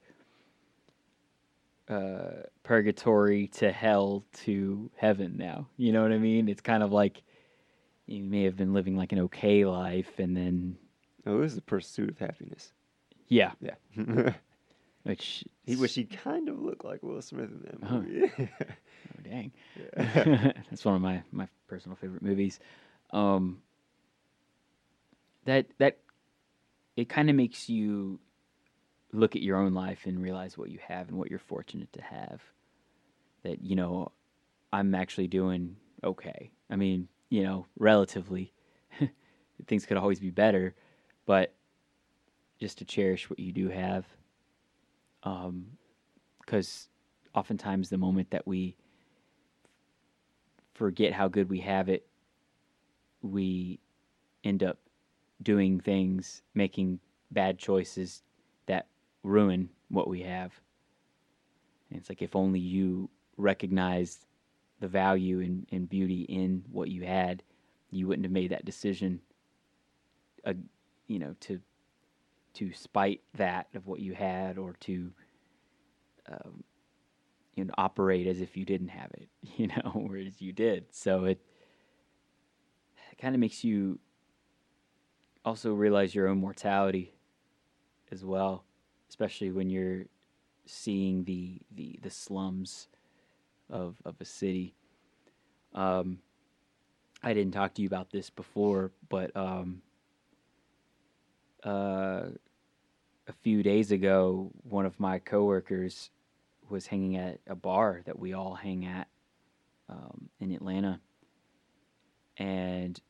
uh, 1.89 2.43
purgatory 2.63 3.47
to 3.47 3.71
hell 3.71 4.23
to 4.45 4.89
heaven. 4.95 5.35
Now 5.37 5.67
you 5.77 5.91
know 5.91 6.01
what 6.03 6.11
I 6.11 6.17
mean. 6.17 6.47
It's 6.49 6.61
kind 6.61 6.83
of 6.83 6.91
like 6.91 7.23
you 8.05 8.23
may 8.23 8.43
have 8.43 8.55
been 8.55 8.73
living 8.73 8.95
like 8.95 9.11
an 9.11 9.19
okay 9.19 9.65
life, 9.65 10.19
and 10.19 10.35
then 10.35 10.77
Oh, 11.25 11.35
it 11.37 11.39
was 11.39 11.55
the 11.55 11.61
pursuit 11.61 12.09
of 12.09 12.17
happiness. 12.19 12.71
yeah, 13.27 13.51
Yeah. 13.61 13.75
which 15.03 15.43
he 15.65 15.75
wish 15.75 15.95
he 15.95 16.03
kind 16.05 16.49
of 16.49 16.59
looked 16.59 16.83
like 16.85 17.03
Will 17.03 17.21
Smith 17.21 17.49
in 17.51 17.61
that 17.79 17.87
Huh. 17.87 17.99
movie. 17.99 18.31
Oh, 18.39 19.21
dang. 19.23 19.51
Yeah. 19.97 20.51
That's 20.69 20.83
one 20.85 20.95
of 20.95 21.01
my, 21.01 21.23
my 21.31 21.47
personal 21.67 21.95
favorite 21.95 22.21
movies. 22.21 22.59
Um, 23.11 23.61
that 25.45 25.67
that 25.79 25.97
it 26.95 27.09
kind 27.09 27.29
of 27.29 27.35
makes 27.35 27.69
you 27.69 28.19
look 29.11 29.35
at 29.35 29.41
your 29.41 29.57
own 29.57 29.73
life 29.73 30.05
and 30.05 30.21
realize 30.21 30.57
what 30.57 30.69
you 30.69 30.79
have 30.87 31.09
and 31.09 31.17
what 31.17 31.29
you're 31.29 31.39
fortunate 31.39 31.91
to 31.93 32.01
have. 32.01 32.41
That 33.43 33.63
you 33.63 33.75
know, 33.75 34.11
I'm 34.71 34.93
actually 34.95 35.27
doing 35.27 35.75
okay. 36.03 36.51
I 36.69 36.75
mean, 36.75 37.07
you 37.29 37.43
know, 37.43 37.65
relatively, 37.77 38.53
things 39.67 39.85
could 39.85 39.97
always 39.97 40.19
be 40.19 40.29
better, 40.29 40.75
but 41.25 41.53
just 42.59 42.77
to 42.79 42.85
cherish 42.85 43.29
what 43.29 43.39
you 43.39 43.51
do 43.51 43.69
have. 43.69 44.05
Um, 45.23 45.65
because 46.45 46.89
oftentimes 47.35 47.89
the 47.89 47.97
moment 47.97 48.31
that 48.31 48.47
we 48.47 48.75
forget 50.73 51.13
how 51.13 51.27
good 51.27 51.49
we 51.49 51.59
have 51.59 51.89
it, 51.89 52.07
we 53.21 53.79
end 54.43 54.63
up 54.63 54.79
doing 55.43 55.79
things, 55.79 56.41
making 56.53 56.99
bad 57.31 57.59
choices 57.59 58.23
that 58.65 58.87
ruin 59.23 59.69
what 59.89 60.07
we 60.07 60.21
have. 60.21 60.51
And 61.89 61.99
it's 61.99 62.09
like 62.09 62.21
if 62.21 62.35
only 62.35 62.59
you 62.59 63.09
recognized 63.37 64.25
the 64.79 64.87
value 64.87 65.39
and, 65.41 65.67
and 65.71 65.89
beauty 65.89 66.21
in 66.23 66.63
what 66.71 66.89
you 66.89 67.03
had, 67.03 67.43
you 67.91 68.07
wouldn't 68.07 68.25
have 68.25 68.31
made 68.31 68.51
that 68.51 68.65
decision. 68.65 69.21
Uh, 70.45 70.53
you 71.07 71.19
know, 71.19 71.35
to 71.41 71.59
to 72.53 72.73
spite 72.73 73.21
that 73.35 73.67
of 73.75 73.87
what 73.87 73.99
you 73.99 74.13
had, 74.13 74.57
or 74.57 74.73
to 74.81 75.11
um, 76.31 76.63
you 77.55 77.65
know 77.65 77.73
operate 77.77 78.27
as 78.27 78.39
if 78.39 78.55
you 78.55 78.65
didn't 78.65 78.89
have 78.89 79.11
it, 79.11 79.27
you 79.57 79.67
know, 79.67 79.91
whereas 79.93 80.41
you 80.41 80.53
did. 80.53 80.85
So 80.91 81.25
it, 81.25 81.41
it 83.11 83.17
kind 83.17 83.35
of 83.35 83.41
makes 83.41 83.63
you 83.63 83.99
also 85.43 85.73
realize 85.73 86.13
your 86.13 86.27
own 86.27 86.39
mortality 86.39 87.13
as 88.11 88.23
well, 88.23 88.63
especially 89.09 89.51
when 89.51 89.69
you're 89.69 90.05
seeing 90.65 91.23
the 91.23 91.59
the, 91.75 91.99
the 92.01 92.09
slums 92.09 92.87
of 93.69 93.95
of 94.05 94.15
a 94.19 94.25
city. 94.25 94.73
Um, 95.73 96.19
I 97.21 97.33
didn't 97.33 97.53
talk 97.53 97.73
to 97.75 97.81
you 97.81 97.87
about 97.87 98.11
this 98.11 98.29
before, 98.29 98.91
but 99.09 99.35
um, 99.35 99.81
uh, 101.65 102.27
a 103.27 103.33
few 103.41 103.61
days 103.61 103.91
ago, 103.91 104.51
one 104.63 104.85
of 104.85 104.99
my 104.99 105.19
coworkers 105.19 106.11
was 106.69 106.87
hanging 106.87 107.17
at 107.17 107.39
a 107.47 107.55
bar 107.55 108.01
that 108.05 108.17
we 108.17 108.33
all 108.33 108.55
hang 108.55 108.85
at 108.85 109.07
um, 109.89 110.29
in 110.39 110.51
Atlanta, 110.51 110.99
and 112.37 113.01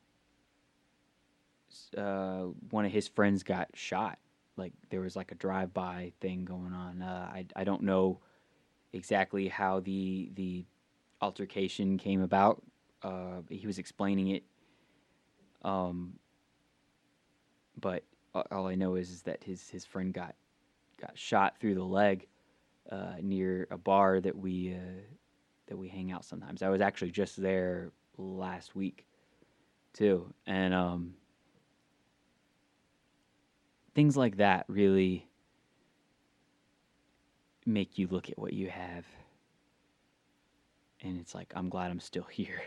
uh, 1.96 2.44
one 2.70 2.84
of 2.84 2.92
his 2.92 3.06
friends 3.06 3.42
got 3.42 3.68
shot. 3.74 4.18
Like 4.60 4.74
there 4.90 5.00
was 5.00 5.16
like 5.16 5.32
a 5.32 5.34
drive-by 5.34 6.12
thing 6.20 6.44
going 6.44 6.72
on. 6.72 7.02
Uh, 7.02 7.28
I 7.32 7.46
I 7.56 7.64
don't 7.64 7.82
know 7.82 8.20
exactly 8.92 9.48
how 9.48 9.80
the 9.80 10.30
the 10.34 10.64
altercation 11.20 11.98
came 11.98 12.20
about. 12.20 12.62
Uh, 13.02 13.40
he 13.48 13.66
was 13.66 13.78
explaining 13.78 14.28
it. 14.28 14.44
Um, 15.62 16.18
but 17.80 18.04
all 18.52 18.66
I 18.66 18.74
know 18.74 18.94
is, 18.96 19.10
is 19.10 19.22
that 19.22 19.42
his 19.42 19.68
his 19.68 19.84
friend 19.84 20.12
got 20.12 20.34
got 21.00 21.16
shot 21.18 21.58
through 21.58 21.74
the 21.74 21.84
leg 21.84 22.26
uh, 22.90 23.14
near 23.22 23.66
a 23.70 23.78
bar 23.78 24.20
that 24.20 24.36
we 24.36 24.74
uh, 24.74 25.00
that 25.66 25.76
we 25.76 25.88
hang 25.88 26.12
out 26.12 26.24
sometimes. 26.24 26.62
I 26.62 26.68
was 26.68 26.80
actually 26.80 27.10
just 27.10 27.40
there 27.40 27.92
last 28.18 28.76
week 28.76 29.06
too, 29.92 30.32
and 30.46 30.74
um, 30.74 31.14
things 33.94 34.16
like 34.16 34.36
that 34.36 34.64
really 34.68 35.26
make 37.66 37.98
you 37.98 38.08
look 38.08 38.30
at 38.30 38.38
what 38.38 38.52
you 38.52 38.68
have, 38.68 39.04
and 41.02 41.18
it's 41.20 41.34
like 41.34 41.52
I'm 41.54 41.68
glad 41.68 41.90
I'm 41.90 42.00
still 42.00 42.24
here, 42.30 42.62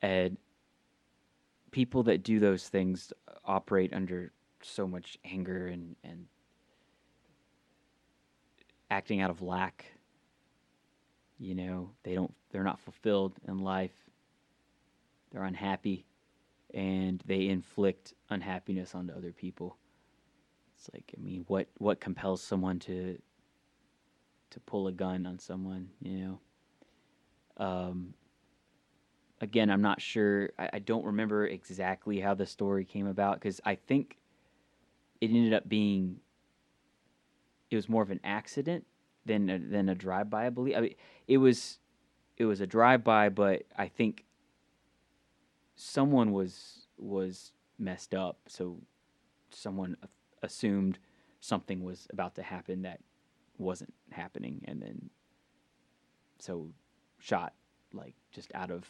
and 0.00 0.36
people 1.70 2.02
that 2.04 2.22
do 2.22 2.38
those 2.38 2.68
things 2.68 3.12
operate 3.44 3.92
under 3.92 4.32
so 4.62 4.86
much 4.86 5.18
anger 5.24 5.66
and 5.66 5.96
and 6.04 6.26
acting 8.90 9.20
out 9.20 9.30
of 9.30 9.42
lack 9.42 9.86
you 11.42 11.56
know? 11.56 11.90
They 12.04 12.14
don't 12.14 12.32
they're 12.50 12.62
not 12.62 12.80
fulfilled 12.80 13.34
in 13.48 13.58
life. 13.58 14.08
They're 15.30 15.44
unhappy 15.44 16.06
and 16.72 17.22
they 17.26 17.48
inflict 17.48 18.14
unhappiness 18.30 18.94
onto 18.94 19.12
other 19.12 19.32
people 19.32 19.76
it's 20.82 20.90
like 20.92 21.14
i 21.16 21.20
mean 21.22 21.44
what 21.48 21.68
what 21.78 22.00
compels 22.00 22.42
someone 22.42 22.78
to 22.78 23.18
to 24.50 24.60
pull 24.60 24.88
a 24.88 24.92
gun 24.92 25.26
on 25.26 25.38
someone 25.38 25.88
you 26.00 26.18
know 26.18 27.64
um 27.64 28.14
again 29.40 29.70
i'm 29.70 29.82
not 29.82 30.00
sure 30.00 30.50
i, 30.58 30.70
I 30.74 30.78
don't 30.80 31.04
remember 31.04 31.46
exactly 31.46 32.20
how 32.20 32.34
the 32.34 32.46
story 32.46 32.84
came 32.84 33.06
about 33.06 33.34
because 33.34 33.60
i 33.64 33.76
think 33.76 34.18
it 35.20 35.30
ended 35.30 35.52
up 35.52 35.68
being 35.68 36.18
it 37.70 37.76
was 37.76 37.88
more 37.88 38.02
of 38.02 38.10
an 38.10 38.20
accident 38.22 38.84
than 39.24 39.48
a, 39.48 39.58
than 39.58 39.88
a 39.88 39.94
drive 39.94 40.28
by. 40.28 40.46
I 40.46 40.50
believe 40.50 40.76
I 40.76 40.80
mean, 40.80 40.94
it 41.26 41.38
was 41.38 41.78
it 42.36 42.44
was 42.44 42.60
a 42.60 42.66
drive 42.66 43.02
by, 43.04 43.28
but 43.28 43.62
I 43.76 43.88
think 43.88 44.24
someone 45.74 46.32
was 46.32 46.86
was 46.98 47.52
messed 47.78 48.14
up, 48.14 48.38
so 48.46 48.78
someone 49.50 49.96
assumed 50.42 50.98
something 51.40 51.82
was 51.84 52.06
about 52.12 52.34
to 52.36 52.42
happen 52.42 52.82
that 52.82 53.00
wasn't 53.58 53.92
happening, 54.10 54.64
and 54.66 54.80
then 54.82 55.10
so 56.38 56.68
shot 57.18 57.52
like 57.92 58.14
just 58.32 58.50
out 58.54 58.70
of 58.70 58.84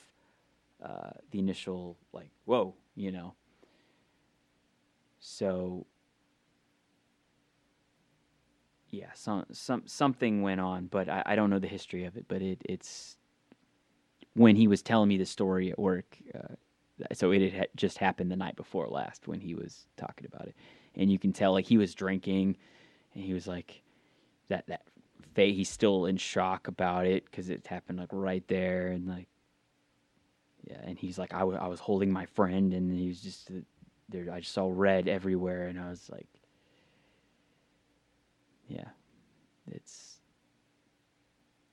uh, 0.83 1.11
the 1.31 1.39
initial 1.39 1.97
like 2.13 2.31
whoa, 2.45 2.75
you 2.95 3.13
know. 3.13 3.35
So 5.21 5.87
yeah, 8.91 9.11
some 9.15 9.47
some 9.53 9.83
something 9.87 10.43
went 10.43 10.61
on, 10.61 10.87
but 10.87 11.09
I, 11.09 11.23
I 11.25 11.37
don't 11.37 11.51
know 11.51 11.59
the 11.59 11.69
history 11.69 12.05
of 12.05 12.17
it. 12.17 12.27
But 12.29 12.43
it 12.43 12.61
it's 12.65 13.17
when 14.35 14.57
he 14.57 14.69
was 14.69 14.83
telling 14.83 15.09
me 15.09 15.17
the 15.17 15.27
story 15.27 15.71
at 15.71 15.79
work. 15.79 16.19
Uh, 16.35 16.55
so 17.13 17.31
it 17.33 17.53
had 17.53 17.69
just 17.77 17.99
happened 17.99 18.31
the 18.31 18.37
night 18.37 18.57
before 18.57 18.87
last 18.89 19.29
when 19.29 19.41
he 19.41 19.55
was 19.55 19.87
talking 19.97 20.27
about 20.33 20.47
it, 20.49 20.57
and 20.97 21.11
you 21.11 21.19
can 21.19 21.33
tell 21.33 21.53
like 21.53 21.67
he 21.67 21.79
was 21.79 21.95
drinking, 21.95 22.57
and 23.15 23.25
he 23.25 23.33
was 23.35 23.47
like 23.47 23.83
that 24.49 24.67
that. 24.69 24.83
He's 25.35 25.71
still 25.71 26.07
in 26.07 26.19
shock 26.19 26.69
about 26.69 27.07
it 27.07 27.25
because 27.25 27.49
it 27.49 27.67
happened 27.67 27.99
like 27.99 28.11
right 28.13 28.47
there, 28.49 28.89
and 28.89 29.09
like 29.09 29.29
yeah, 30.65 30.79
and 30.85 30.99
he's 30.99 31.19
like 31.19 31.33
I, 31.35 31.41
w- 31.41 31.59
I 31.59 31.69
was 31.69 31.81
holding 31.81 32.13
my 32.13 32.27
friend, 32.27 32.75
and 32.75 32.93
he 32.93 33.09
was 33.09 33.21
just 33.21 33.51
uh, 33.51 33.55
there. 34.09 34.31
I 34.33 34.41
just 34.41 34.53
saw 34.53 34.71
red 34.73 35.09
everywhere, 35.09 35.69
and 35.69 35.81
I 35.81 35.89
was 35.91 36.09
like, 36.11 36.29
yeah, 38.69 38.89
it's 39.71 40.19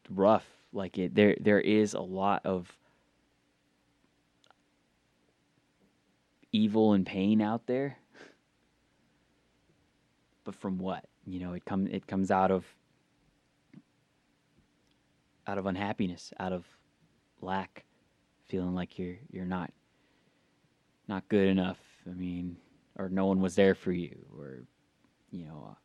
rough. 0.10 0.48
Like 0.74 0.98
it, 0.98 1.16
there 1.16 1.36
there 1.40 1.62
is 1.62 1.94
a 1.94 2.02
lot 2.02 2.46
of 2.46 2.79
evil 6.52 6.94
and 6.94 7.06
pain 7.06 7.42
out 7.42 7.66
there. 7.68 7.98
But 10.44 10.56
from 10.56 10.78
what? 10.78 11.06
You 11.26 11.40
know, 11.40 11.54
it 11.54 11.66
come 11.66 11.88
it 11.88 12.08
comes 12.08 12.32
out 12.32 12.52
of 12.52 12.66
out 15.48 15.58
of 15.58 15.66
unhappiness, 15.66 16.34
out 16.40 16.54
of 16.54 16.66
lack, 17.42 17.86
feeling 18.48 18.76
like 18.76 18.98
you're 18.98 19.18
you're 19.32 19.46
not 19.46 19.72
not 21.08 21.28
good 21.30 21.48
enough. 21.48 21.80
I 22.10 22.14
mean, 22.14 22.58
or 22.98 23.10
no 23.10 23.26
one 23.26 23.42
was 23.42 23.56
there 23.56 23.76
for 23.76 23.92
you, 23.92 24.16
or 24.38 24.64
you 25.32 25.46
know, 25.46 25.70
uh, 25.72 25.76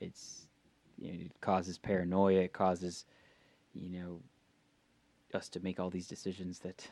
it's 0.00 0.46
you 0.98 1.12
know, 1.12 1.18
it 1.20 1.32
causes 1.40 1.78
paranoia. 1.78 2.42
It 2.42 2.52
causes 2.52 3.04
you 3.74 3.90
know 3.90 4.20
us 5.34 5.48
to 5.48 5.60
make 5.60 5.80
all 5.80 5.90
these 5.90 6.06
decisions 6.06 6.58
that 6.60 6.86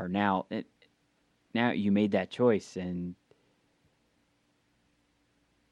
are 0.00 0.08
now 0.08 0.46
it, 0.50 0.66
now 1.54 1.72
you 1.72 1.92
made 1.92 2.12
that 2.12 2.30
choice 2.30 2.76
and 2.76 3.14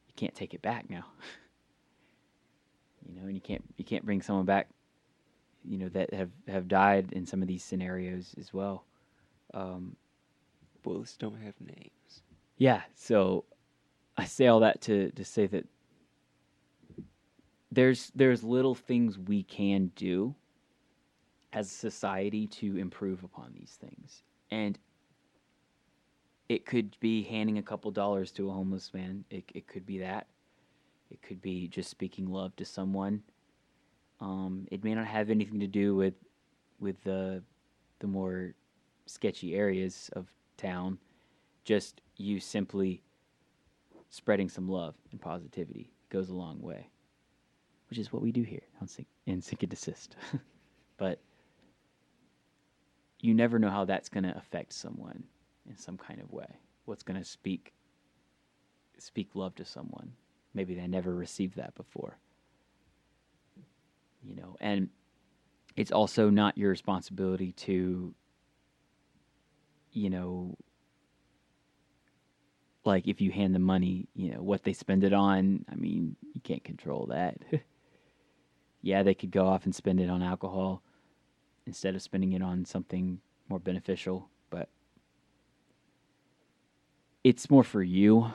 you 0.07 0.15
can't 0.17 0.35
take 0.35 0.53
it 0.53 0.61
back 0.61 0.91
now. 0.91 1.07
you 3.09 3.19
know, 3.19 3.27
and 3.27 3.35
you 3.35 3.41
can't 3.41 3.65
you 3.79 3.85
can't 3.85 4.05
bring 4.05 4.21
someone 4.21 4.45
back. 4.45 4.69
You 5.65 5.79
know 5.79 5.89
that 5.91 6.13
have 6.13 6.31
have 6.47 6.69
died 6.69 7.13
in 7.13 7.25
some 7.25 7.41
of 7.41 7.49
these 7.49 7.65
scenarios 7.65 8.35
as 8.39 8.53
well. 8.53 8.85
Um, 9.55 9.97
Bullets 10.83 11.17
don't 11.17 11.41
have 11.43 11.55
names. 11.61 12.23
yeah, 12.59 12.83
so 12.95 13.45
I 14.17 14.27
say 14.27 14.47
all 14.47 14.61
that 14.61 14.83
to 14.83 15.11
to 15.13 15.25
say 15.25 15.47
that 15.47 15.67
there's 17.73 18.13
there's 18.15 18.45
little 18.45 18.75
things 18.75 19.19
we 19.19 19.43
can 19.43 19.91
do 19.97 20.35
as 21.53 21.67
a 21.67 21.75
society 21.75 22.47
to 22.47 22.77
improve 22.77 23.25
upon 23.25 23.53
these 23.55 23.79
things. 23.81 24.23
And 24.51 24.79
it 26.49 26.65
could 26.65 26.97
be 27.01 27.23
handing 27.23 27.59
a 27.59 27.63
couple 27.63 27.91
dollars 27.91 28.31
to 28.33 28.49
a 28.49 28.53
homeless 28.53 28.93
man. 28.95 29.25
It 29.31 29.45
it 29.55 29.67
could 29.67 29.87
be 29.87 29.99
that. 29.99 30.27
It 31.11 31.23
could 31.23 31.41
be 31.41 31.69
just 31.69 31.91
speaking 31.91 32.31
love 32.31 32.55
to 32.57 32.65
someone. 32.65 33.23
Um, 34.21 34.67
it 34.71 34.85
may 34.85 34.95
not 34.95 35.07
have 35.07 35.31
anything 35.31 35.61
to 35.61 35.67
do 35.67 35.95
with 35.95 36.15
with 36.81 37.03
the 37.05 37.43
the 38.01 38.07
more 38.07 38.55
sketchy 39.07 39.55
areas 39.55 40.11
of 40.15 40.27
town. 40.57 40.99
Just 41.65 42.01
you 42.17 42.41
simply 42.41 43.03
spreading 44.11 44.49
some 44.49 44.69
love 44.69 44.95
and 45.11 45.21
positivity 45.21 45.93
goes 46.09 46.31
a 46.31 46.35
long 46.35 46.61
way, 46.63 46.89
which 47.91 47.99
is 47.99 48.13
what 48.13 48.23
we 48.23 48.33
do 48.33 48.43
here 48.43 48.63
on 48.81 48.89
in 49.27 49.43
Sync 49.43 49.63
and 49.63 49.71
Desist. 49.71 50.17
but 50.97 51.21
you 53.21 53.35
never 53.35 53.59
know 53.59 53.71
how 53.71 53.85
that's 53.85 54.09
going 54.09 54.25
to 54.25 54.37
affect 54.37 54.73
someone 54.73 55.25
in 55.69 55.77
some 55.77 55.97
kind 55.97 56.21
of 56.21 56.31
way. 56.31 56.47
What's 56.85 57.03
going 57.03 57.19
to 57.19 57.25
speak 57.25 57.73
speak 58.99 59.35
love 59.35 59.55
to 59.57 59.65
someone? 59.65 60.13
Maybe 60.55 60.75
they 60.75 60.87
never 60.87 61.15
received 61.15 61.57
that 61.57 61.75
before. 61.75 62.19
You 64.23 64.35
know, 64.35 64.57
and 64.61 64.89
it's 65.77 65.93
also 65.93 66.31
not 66.31 66.59
your 66.59 66.71
responsibility 66.71 67.53
to 67.53 68.15
you 69.93 70.11
know 70.11 70.57
like 72.85 73.07
if 73.07 73.21
you 73.21 73.31
hand 73.31 73.55
them 73.55 73.63
money, 73.63 74.09
you 74.15 74.33
know, 74.33 74.43
what 74.43 74.65
they 74.65 74.73
spend 74.73 75.05
it 75.05 75.13
on, 75.13 75.65
I 75.71 75.75
mean, 75.75 76.17
you 76.33 76.41
can't 76.41 76.65
control 76.65 77.07
that. 77.11 77.37
yeah, 78.83 79.03
they 79.03 79.15
could 79.15 79.31
go 79.31 79.47
off 79.47 79.65
and 79.67 79.75
spend 79.75 80.01
it 80.01 80.09
on 80.09 80.23
alcohol 80.23 80.83
instead 81.69 81.95
of 81.95 82.01
spending 82.01 82.33
it 82.33 82.43
on 82.43 82.65
something 82.65 83.21
more 83.51 83.59
beneficial, 83.59 84.31
but 84.49 84.71
it's 87.23 87.51
more 87.51 87.63
for 87.63 87.83
you. 87.83 88.33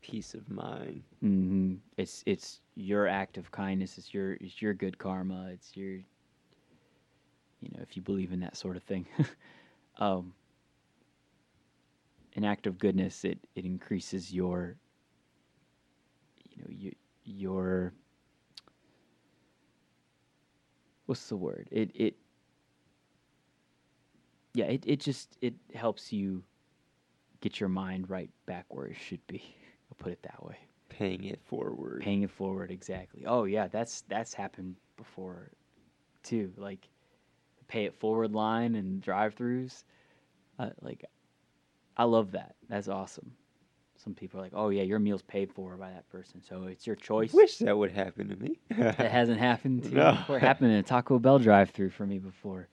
Peace 0.00 0.32
of 0.32 0.48
mind. 0.50 1.02
Mm-hmm. 1.22 1.74
It's 1.98 2.22
it's 2.26 2.60
your 2.74 3.06
act 3.06 3.36
of 3.36 3.50
kindness. 3.50 3.98
It's 3.98 4.14
your 4.14 4.32
it's 4.40 4.60
your 4.62 4.72
good 4.72 4.96
karma. 4.98 5.50
It's 5.52 5.76
your 5.76 5.92
you 5.92 7.70
know 7.72 7.82
if 7.82 7.94
you 7.94 8.02
believe 8.02 8.32
in 8.32 8.40
that 8.40 8.56
sort 8.56 8.76
of 8.76 8.82
thing. 8.82 9.06
um, 9.98 10.32
an 12.36 12.44
act 12.44 12.66
of 12.66 12.78
goodness 12.78 13.24
it 13.24 13.38
it 13.54 13.66
increases 13.66 14.32
your 14.32 14.76
you 16.50 16.62
know 16.62 16.70
you, 16.70 16.94
your 17.24 17.92
what's 21.06 21.28
the 21.28 21.36
word? 21.36 21.68
It 21.70 21.90
it 21.94 22.16
yeah 24.54 24.66
it, 24.66 24.84
it 24.86 25.00
just 25.00 25.36
it 25.40 25.54
helps 25.74 26.12
you 26.12 26.42
get 27.40 27.60
your 27.60 27.68
mind 27.68 28.08
right 28.08 28.30
back 28.46 28.64
where 28.68 28.86
it 28.86 28.96
should 28.96 29.24
be 29.26 29.42
i'll 29.90 29.96
put 29.98 30.12
it 30.12 30.22
that 30.22 30.42
way. 30.44 30.56
Paying 30.88 31.24
it 31.24 31.40
forward. 31.44 32.02
paying 32.02 32.22
it 32.22 32.30
forward 32.30 32.70
exactly. 32.70 33.24
Oh 33.26 33.44
yeah 33.44 33.66
that's 33.68 34.02
that's 34.02 34.32
happened 34.32 34.76
before 34.96 35.50
too 36.22 36.52
like 36.56 36.88
pay 37.68 37.84
it 37.84 37.94
forward 37.94 38.32
line 38.32 38.74
and 38.76 39.00
drive-throughs 39.00 39.84
uh, 40.58 40.70
like 40.82 41.04
i 41.96 42.04
love 42.04 42.32
that. 42.32 42.54
That's 42.68 42.88
awesome 42.88 43.32
some 44.04 44.14
people 44.14 44.38
are 44.38 44.42
like 44.42 44.52
oh 44.54 44.68
yeah 44.68 44.82
your 44.82 44.98
meal's 44.98 45.22
paid 45.22 45.50
for 45.50 45.76
by 45.76 45.90
that 45.90 46.08
person 46.10 46.42
so 46.46 46.64
it's 46.64 46.86
your 46.86 46.94
choice 46.96 47.32
Wish 47.32 47.58
that 47.58 47.76
would 47.76 47.90
happen 47.90 48.28
to 48.28 48.36
me. 48.36 48.58
that 48.70 48.98
hasn't 49.10 49.40
happened 49.40 49.82
to 49.84 49.88
you 49.88 49.94
No. 49.96 50.12
before. 50.12 50.36
It 50.36 50.40
happened 50.42 50.70
in 50.72 50.78
a 50.78 50.82
Taco 50.82 51.18
Bell 51.18 51.38
drive-through 51.38 51.90
for 51.90 52.06
me 52.06 52.18
before. 52.18 52.68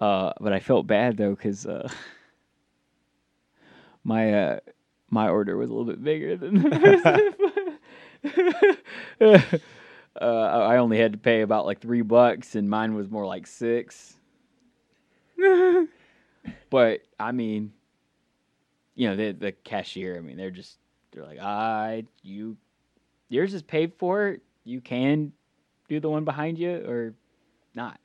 Uh, 0.00 0.32
but 0.40 0.52
I 0.52 0.60
felt 0.60 0.86
bad 0.86 1.16
though 1.16 1.34
because 1.34 1.66
uh, 1.66 1.88
my 4.04 4.32
uh, 4.32 4.60
my 5.10 5.28
order 5.28 5.56
was 5.56 5.70
a 5.70 5.72
little 5.74 5.90
bit 5.90 6.02
bigger 6.04 6.36
than 6.36 6.62
the 6.62 6.70
person. 8.30 8.76
uh, 10.20 10.24
I 10.24 10.74
I 10.74 10.76
only 10.78 10.98
had 10.98 11.12
to 11.12 11.18
pay 11.18 11.40
about 11.40 11.66
like 11.66 11.80
three 11.80 12.02
bucks, 12.02 12.54
and 12.54 12.68
mine 12.70 12.94
was 12.94 13.10
more 13.10 13.26
like 13.26 13.46
six. 13.46 14.14
but 16.70 17.00
I 17.18 17.32
mean, 17.32 17.72
you 18.98 19.08
know, 19.08 19.14
the 19.14 19.30
the 19.30 19.52
cashier. 19.52 20.16
I 20.16 20.20
mean, 20.20 20.36
they're 20.36 20.50
just 20.50 20.76
they're 21.12 21.24
like, 21.24 21.38
I 21.38 22.02
you 22.22 22.56
yours 23.28 23.54
is 23.54 23.62
paid 23.62 23.94
for. 23.94 24.38
You 24.64 24.80
can 24.80 25.32
do 25.88 26.00
the 26.00 26.10
one 26.10 26.24
behind 26.24 26.58
you 26.58 26.84
or 26.84 27.14
not. 27.76 28.00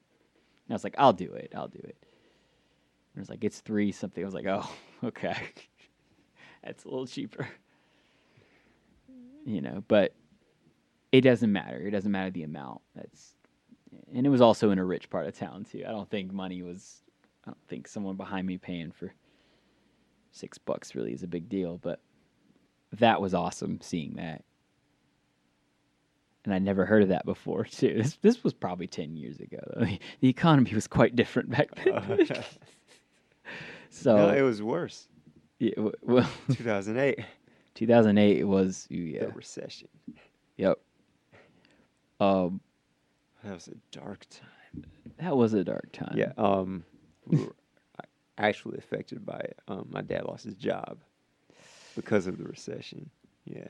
And 0.67 0.71
I 0.71 0.73
was 0.73 0.83
like, 0.83 0.93
I'll 0.99 1.11
do 1.11 1.33
it. 1.33 1.51
I'll 1.55 1.67
do 1.67 1.79
it. 1.79 1.97
And 1.99 3.17
it 3.17 3.19
was 3.19 3.29
like, 3.29 3.43
it's 3.43 3.59
three 3.59 3.91
something. 3.91 4.23
I 4.23 4.25
was 4.25 4.35
like, 4.35 4.45
oh, 4.45 4.69
okay. 5.03 5.35
That's 6.63 6.85
a 6.85 6.89
little 6.89 7.07
cheaper. 7.07 7.47
You 9.45 9.61
know, 9.61 9.83
but 9.87 10.13
it 11.11 11.21
doesn't 11.21 11.51
matter. 11.51 11.79
It 11.79 11.91
doesn't 11.91 12.11
matter 12.11 12.29
the 12.29 12.43
amount. 12.43 12.81
That's 12.95 13.33
and 14.13 14.27
it 14.27 14.29
was 14.29 14.41
also 14.41 14.69
in 14.69 14.77
a 14.77 14.85
rich 14.85 15.09
part 15.09 15.25
of 15.25 15.35
town 15.35 15.65
too. 15.65 15.83
I 15.87 15.91
don't 15.91 16.09
think 16.09 16.31
money 16.31 16.61
was 16.61 17.01
I 17.45 17.49
don't 17.49 17.67
think 17.67 17.87
someone 17.87 18.15
behind 18.15 18.45
me 18.45 18.59
paying 18.59 18.91
for 18.91 19.11
six 20.33 20.57
bucks 20.57 20.93
really 20.95 21.13
is 21.13 21.23
a 21.23 21.27
big 21.27 21.47
deal, 21.47 21.77
but 21.77 22.01
that 22.99 23.21
was 23.21 23.33
awesome 23.33 23.79
seeing 23.81 24.15
that. 24.15 24.43
And 26.45 26.53
I'd 26.53 26.61
never 26.63 26.85
heard 26.85 27.03
of 27.03 27.09
that 27.09 27.25
before 27.25 27.63
too. 27.71 27.93
This 27.95 28.17
this 28.21 28.43
was 28.43 28.53
probably 28.53 28.87
ten 28.87 29.15
years 29.15 29.39
ago. 29.39 29.59
Though. 29.75 29.85
The 30.19 30.27
economy 30.29 30.73
was 30.75 30.87
quite 30.87 31.15
different 31.15 31.49
back 31.49 31.73
then. 31.85 32.27
so 33.89 34.15
no, 34.17 34.29
it 34.33 34.41
was 34.41 34.61
worse. 34.61 35.07
yeah, 35.59 35.71
well, 36.01 36.29
2008, 36.51 37.23
2008 37.75 38.43
was 38.45 38.87
yeah, 38.89 39.25
the 39.25 39.27
recession. 39.29 39.87
yep. 40.57 40.79
Um, 42.19 42.59
That 43.43 43.53
was 43.53 43.67
a 43.67 43.75
dark 43.91 44.25
time. 44.29 44.85
that 45.19 45.35
was 45.35 45.53
a 45.53 45.63
dark 45.63 45.91
time. 45.91 46.15
Yeah. 46.17 46.31
Um, 46.37 46.83
we 47.27 47.37
were 47.41 47.55
actually 48.37 48.77
affected 48.77 49.25
by 49.25 49.39
it. 49.39 49.59
Um, 49.67 49.87
my 49.91 50.01
dad 50.01 50.25
lost 50.25 50.45
his 50.45 50.55
job. 50.55 50.99
because 51.95 52.27
of 52.27 52.37
the 52.37 52.43
recession. 52.45 53.09
Yeah, 53.45 53.67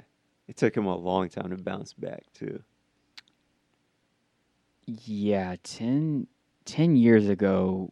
it 0.47 0.57
took 0.57 0.75
him 0.75 0.85
a 0.85 0.95
long 0.95 1.29
time 1.29 1.49
to 1.49 1.57
bounce 1.57 1.93
back 1.93 2.23
too. 2.33 2.61
Yeah, 4.85 5.55
10, 5.63 6.27
10 6.65 6.95
years 6.95 7.29
ago 7.29 7.91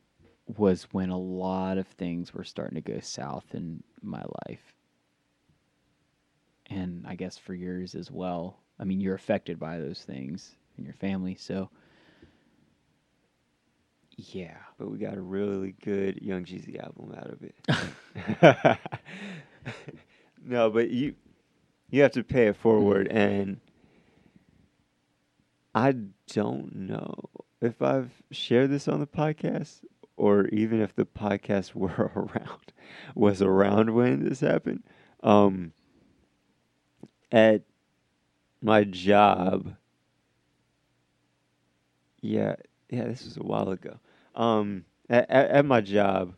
was 0.57 0.83
when 0.91 1.09
a 1.09 1.17
lot 1.17 1.77
of 1.77 1.87
things 1.87 2.33
were 2.33 2.43
starting 2.43 2.75
to 2.75 2.81
go 2.93 2.99
south 2.99 3.55
in 3.55 3.83
my 4.01 4.23
life. 4.47 4.73
And 6.67 7.05
I 7.07 7.15
guess 7.15 7.37
for 7.37 7.53
yours 7.53 7.95
as 7.95 8.11
well. 8.11 8.59
I 8.79 8.83
mean, 8.83 8.99
you're 8.99 9.15
affected 9.15 9.59
by 9.59 9.77
those 9.77 10.03
things 10.03 10.55
in 10.77 10.83
your 10.85 10.93
family, 10.93 11.35
so 11.35 11.69
yeah. 14.27 14.57
But 14.77 14.89
we 14.89 14.97
got 14.97 15.15
a 15.15 15.21
really 15.21 15.75
good 15.83 16.21
Young 16.21 16.45
Jeezy 16.45 16.81
album 16.81 17.13
out 17.17 17.29
of 17.31 17.43
it. 17.43 18.77
no, 20.45 20.69
but 20.69 20.89
you 20.89 21.15
you 21.89 22.01
have 22.01 22.11
to 22.13 22.23
pay 22.23 22.47
it 22.47 22.55
forward, 22.55 23.07
and 23.09 23.59
I 25.75 25.95
don't 26.27 26.75
know 26.75 27.15
if 27.61 27.81
I've 27.81 28.11
shared 28.31 28.71
this 28.71 28.87
on 28.87 28.99
the 28.99 29.07
podcast 29.07 29.81
or 30.17 30.47
even 30.47 30.81
if 30.81 30.95
the 30.95 31.05
podcast 31.05 31.73
were 31.75 32.11
around 32.15 32.73
was 33.15 33.41
around 33.41 33.93
when 33.93 34.23
this 34.23 34.39
happened. 34.39 34.83
Um, 35.23 35.73
at 37.31 37.63
my 38.61 38.83
job, 38.83 39.75
yeah, 42.21 42.55
yeah, 42.89 43.05
this 43.05 43.23
was 43.23 43.37
a 43.37 43.43
while 43.43 43.69
ago. 43.69 43.97
Um, 44.35 44.85
at, 45.09 45.29
at, 45.29 45.49
at 45.51 45.65
my 45.65 45.81
job, 45.81 46.33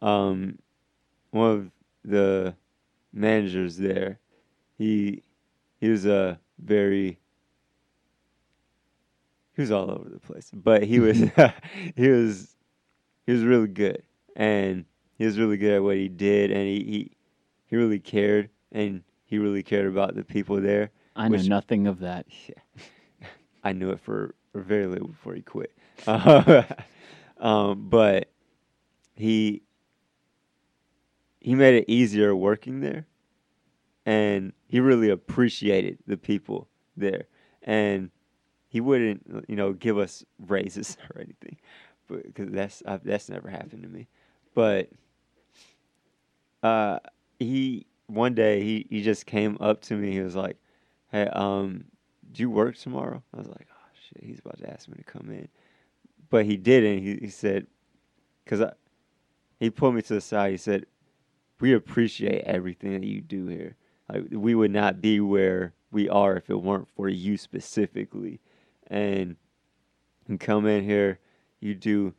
um, 0.00 0.58
one 1.30 1.50
of 1.50 1.70
the 2.04 2.54
managers 3.12 3.76
there, 3.76 4.18
he 4.78 5.22
he 5.80 5.88
was 5.88 6.06
a 6.06 6.38
very 6.58 7.18
he 9.54 9.62
was 9.62 9.70
all 9.70 9.90
over 9.90 10.08
the 10.08 10.18
place, 10.20 10.50
but 10.52 10.82
he 10.84 11.00
was 11.00 11.18
he 11.96 12.08
was 12.08 12.56
he 13.26 13.32
was 13.32 13.42
really 13.42 13.68
good, 13.68 14.02
and 14.36 14.84
he 15.18 15.24
was 15.24 15.38
really 15.38 15.56
good 15.56 15.74
at 15.74 15.82
what 15.82 15.96
he 15.96 16.08
did, 16.08 16.50
and 16.50 16.66
he 16.66 16.78
he, 16.84 17.10
he 17.66 17.76
really 17.76 18.00
cared, 18.00 18.50
and 18.72 19.02
he 19.24 19.38
really 19.38 19.62
cared 19.62 19.86
about 19.86 20.14
the 20.14 20.24
people 20.24 20.60
there. 20.60 20.90
I 21.16 21.28
know 21.28 21.38
Which- 21.38 21.48
nothing 21.48 21.86
of 21.86 22.00
that. 22.00 22.26
I 23.64 23.72
knew 23.72 23.90
it 23.90 24.00
for, 24.00 24.34
for 24.52 24.60
very 24.60 24.86
little 24.86 25.08
before 25.08 25.34
he 25.34 25.40
quit. 25.40 25.72
Uh, 26.06 26.64
um, 27.44 27.88
but 27.90 28.30
he 29.14 29.62
he 31.40 31.54
made 31.54 31.74
it 31.74 31.84
easier 31.86 32.34
working 32.34 32.80
there, 32.80 33.06
and 34.06 34.54
he 34.66 34.80
really 34.80 35.10
appreciated 35.10 35.98
the 36.06 36.16
people 36.16 36.68
there, 36.96 37.24
and 37.62 38.10
he 38.66 38.80
wouldn't 38.80 39.44
you 39.46 39.56
know 39.56 39.74
give 39.74 39.98
us 39.98 40.24
raises 40.38 40.96
or 41.14 41.20
anything, 41.20 41.58
because 42.08 42.50
that's 42.50 42.82
i 42.86 42.96
that's 42.96 43.28
never 43.28 43.50
happened 43.50 43.82
to 43.82 43.88
me. 43.88 44.08
But 44.54 44.88
uh, 46.62 46.98
he 47.38 47.86
one 48.06 48.34
day 48.34 48.62
he 48.62 48.86
he 48.88 49.02
just 49.02 49.26
came 49.26 49.58
up 49.60 49.82
to 49.82 49.96
me. 49.96 50.12
He 50.12 50.20
was 50.20 50.34
like, 50.34 50.56
"Hey, 51.12 51.26
um, 51.26 51.84
do 52.32 52.42
you 52.42 52.48
work 52.50 52.78
tomorrow?" 52.78 53.22
I 53.34 53.36
was 53.36 53.48
like, 53.48 53.66
"Oh 53.70 53.88
shit, 54.08 54.24
he's 54.24 54.38
about 54.38 54.58
to 54.60 54.72
ask 54.72 54.88
me 54.88 54.94
to 54.96 55.04
come 55.04 55.28
in," 55.30 55.48
but 56.34 56.46
he 56.46 56.56
didn't. 56.56 56.98
He 56.98 57.14
he 57.20 57.28
said, 57.28 57.68
"Cause 58.44 58.60
I," 58.60 58.72
he 59.60 59.70
pulled 59.70 59.94
me 59.94 60.02
to 60.02 60.14
the 60.14 60.20
side. 60.20 60.50
He 60.50 60.56
said, 60.56 60.86
"We 61.60 61.74
appreciate 61.74 62.42
everything 62.42 62.90
that 62.94 63.06
you 63.06 63.20
do 63.20 63.46
here. 63.46 63.76
Like 64.12 64.24
we 64.32 64.56
would 64.56 64.72
not 64.72 65.00
be 65.00 65.20
where 65.20 65.74
we 65.92 66.08
are 66.08 66.36
if 66.36 66.50
it 66.50 66.60
weren't 66.60 66.88
for 66.88 67.08
you 67.08 67.36
specifically, 67.36 68.40
and 68.88 69.36
you 70.26 70.36
come 70.36 70.66
in 70.66 70.82
here, 70.82 71.20
you 71.60 71.76
do 71.76 72.14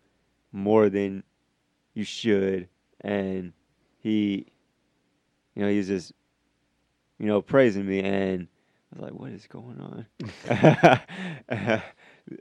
more 0.53 0.87
than 0.89 1.21
you 1.93 2.05
should." 2.05 2.69
And 3.01 3.51
he, 3.97 4.45
you 5.55 5.61
know, 5.61 5.67
he's 5.69 5.87
just, 5.87 6.13
you 7.19 7.25
know, 7.27 7.41
praising 7.41 7.85
me 7.85 7.99
and. 7.99 8.47
I 8.93 9.01
was 9.01 9.11
like, 9.11 9.19
what 9.19 9.31
is 9.31 9.45
going 9.47 9.81
on? 9.81 10.05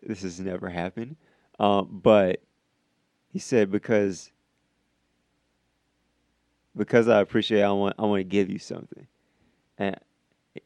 this 0.04 0.22
has 0.22 0.38
never 0.38 0.68
happened. 0.68 1.16
Um, 1.58 2.00
but 2.02 2.42
he 3.28 3.38
said 3.38 3.70
because 3.70 4.30
because 6.76 7.08
I 7.08 7.20
appreciate 7.20 7.62
I 7.62 7.70
want 7.72 7.94
I 7.98 8.02
want 8.02 8.20
to 8.20 8.24
give 8.24 8.50
you 8.50 8.58
something. 8.58 9.06
And 9.78 9.96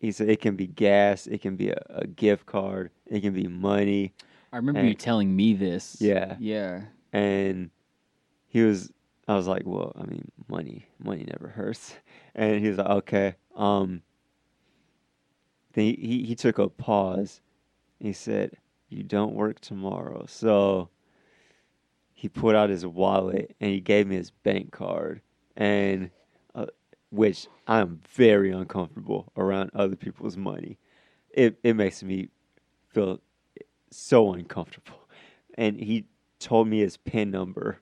he 0.00 0.12
said 0.12 0.28
it 0.28 0.40
can 0.40 0.56
be 0.56 0.66
gas, 0.66 1.26
it 1.26 1.40
can 1.40 1.56
be 1.56 1.70
a, 1.70 1.82
a 1.88 2.06
gift 2.06 2.46
card, 2.46 2.90
it 3.06 3.20
can 3.20 3.32
be 3.32 3.46
money. 3.48 4.12
I 4.52 4.56
remember 4.56 4.84
you 4.84 4.94
telling 4.94 5.34
me 5.34 5.54
this. 5.54 5.96
Yeah. 6.00 6.36
Yeah. 6.38 6.82
And 7.12 7.70
he 8.46 8.62
was 8.62 8.92
I 9.26 9.34
was 9.34 9.46
like, 9.46 9.62
Well, 9.66 9.92
I 9.98 10.04
mean, 10.04 10.30
money 10.48 10.86
money 10.98 11.24
never 11.26 11.48
hurts. 11.48 11.94
And 12.34 12.60
he 12.60 12.68
was 12.68 12.78
like, 12.78 12.86
Okay. 12.86 13.34
Um 13.56 14.02
then 15.72 15.84
he, 15.84 15.92
he, 16.00 16.24
he 16.24 16.34
took 16.34 16.58
a 16.58 16.68
pause. 16.68 17.40
He 18.00 18.12
said, 18.12 18.52
You 18.88 19.02
don't 19.02 19.34
work 19.34 19.60
tomorrow. 19.60 20.24
So 20.28 20.88
he 22.14 22.28
put 22.28 22.54
out 22.54 22.70
his 22.70 22.86
wallet 22.86 23.54
and 23.60 23.70
he 23.70 23.80
gave 23.80 24.06
me 24.06 24.16
his 24.16 24.30
bank 24.30 24.72
card. 24.72 25.20
And 25.56 26.10
uh, 26.54 26.66
which 27.10 27.46
I'm 27.66 28.00
very 28.10 28.50
uncomfortable 28.50 29.32
around 29.36 29.70
other 29.74 29.96
people's 29.96 30.36
money. 30.36 30.78
It 31.30 31.58
it 31.62 31.74
makes 31.74 32.02
me 32.02 32.28
feel 32.88 33.20
so 33.90 34.32
uncomfortable. 34.32 34.98
And 35.54 35.78
he 35.78 36.06
told 36.38 36.68
me 36.68 36.80
his 36.80 36.96
PIN 36.96 37.30
number 37.30 37.80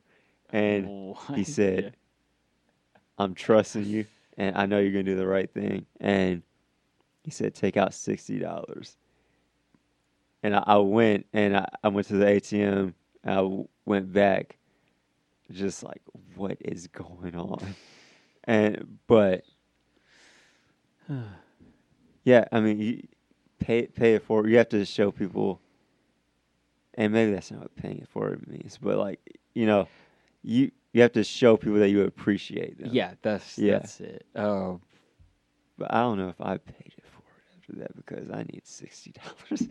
and 0.50 1.14
he 1.34 1.44
said, 1.44 1.94
I'm 3.18 3.34
trusting 3.34 3.84
you 3.84 4.06
and 4.36 4.56
I 4.56 4.66
know 4.66 4.78
you're 4.78 4.92
gonna 4.92 5.04
do 5.04 5.16
the 5.16 5.26
right 5.26 5.50
thing. 5.52 5.86
And 6.00 6.42
he 7.22 7.30
said, 7.30 7.54
Take 7.54 7.76
out 7.76 7.94
sixty 7.94 8.38
dollars. 8.38 8.96
And 10.46 10.54
I, 10.54 10.62
I 10.64 10.76
went 10.76 11.26
and 11.32 11.56
I, 11.56 11.68
I 11.82 11.88
went 11.88 12.06
to 12.06 12.14
the 12.16 12.24
ATM 12.26 12.94
and 13.24 13.32
I 13.32 13.34
w- 13.36 13.66
went 13.84 14.12
back 14.12 14.58
just 15.50 15.82
like 15.82 16.02
what 16.36 16.56
is 16.60 16.86
going 16.86 17.34
on? 17.34 17.74
And 18.44 18.98
but 19.08 19.42
yeah, 22.24 22.44
I 22.52 22.60
mean 22.60 22.78
you 22.78 23.02
pay 23.58 23.86
pay 23.88 24.14
it 24.14 24.22
forward. 24.22 24.48
You 24.50 24.58
have 24.58 24.68
to 24.68 24.84
show 24.84 25.10
people 25.10 25.60
and 26.94 27.12
maybe 27.12 27.32
that's 27.32 27.50
not 27.50 27.62
what 27.62 27.76
paying 27.76 27.98
it 27.98 28.08
forward 28.08 28.46
means, 28.46 28.78
but 28.80 28.98
like, 28.98 29.18
you 29.52 29.66
know, 29.66 29.88
you 30.44 30.70
you 30.92 31.02
have 31.02 31.12
to 31.12 31.24
show 31.24 31.56
people 31.56 31.80
that 31.80 31.88
you 31.90 32.02
appreciate 32.04 32.78
them. 32.78 32.90
yeah, 32.92 33.14
that's 33.20 33.58
Yeah. 33.58 33.78
that's 33.80 34.00
it. 34.00 34.26
Oh, 34.36 34.80
But 35.76 35.92
I 35.92 36.02
don't 36.02 36.18
know 36.18 36.28
if 36.28 36.40
I 36.40 36.58
paid 36.58 36.92
after 37.66 37.80
that 37.80 37.96
because 37.96 38.30
I 38.30 38.44
need 38.52 38.62
sixty 38.64 39.12
dollars. 39.12 39.68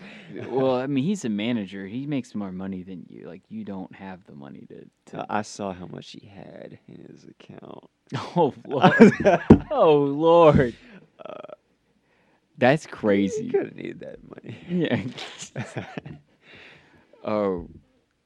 well, 0.49 0.75
I 0.75 0.87
mean, 0.87 1.03
he's 1.03 1.25
a 1.25 1.29
manager. 1.29 1.85
He 1.85 2.05
makes 2.05 2.35
more 2.35 2.51
money 2.51 2.83
than 2.83 3.05
you. 3.09 3.27
Like 3.27 3.43
you 3.49 3.63
don't 3.63 3.93
have 3.95 4.23
the 4.25 4.33
money 4.33 4.65
to. 4.69 4.85
to 5.11 5.25
I 5.29 5.41
saw 5.41 5.73
how 5.73 5.87
much 5.87 6.11
he 6.11 6.27
had 6.27 6.79
in 6.87 7.05
his 7.09 7.25
account. 7.25 7.89
oh 8.35 8.53
Lord! 8.67 9.41
oh 9.71 9.97
Lord! 9.97 10.75
Uh, 11.23 11.53
That's 12.57 12.85
crazy. 12.85 13.49
could 13.49 13.65
have 13.67 13.75
needed 13.75 13.99
that 14.01 14.19
money. 14.29 14.57
Yeah. 14.69 15.85
oh, 17.23 17.69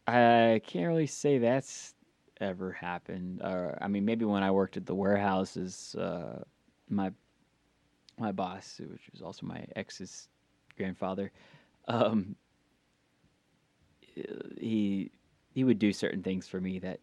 I 0.08 0.62
can't 0.66 0.88
really 0.88 1.08
say 1.08 1.38
that's 1.38 1.94
ever 2.42 2.72
happened. 2.72 3.42
Uh, 3.42 3.72
I 3.82 3.88
mean, 3.88 4.06
maybe 4.06 4.26
when 4.26 4.44
I 4.44 4.52
worked 4.52 4.78
at 4.78 4.86
the 4.86 4.96
warehouses, 4.96 5.96
uh, 6.00 6.44
my 6.90 7.12
my 8.20 8.32
boss, 8.32 8.80
which 8.80 9.10
was 9.12 9.22
also 9.22 9.46
my 9.46 9.66
ex's 9.76 10.30
grandfather, 10.78 11.32
um, 11.88 12.36
he 14.58 15.12
he 15.54 15.64
would 15.64 15.80
do 15.80 15.92
certain 15.94 16.24
things 16.24 16.48
for 16.48 16.62
me 16.62 16.80
that 16.80 17.00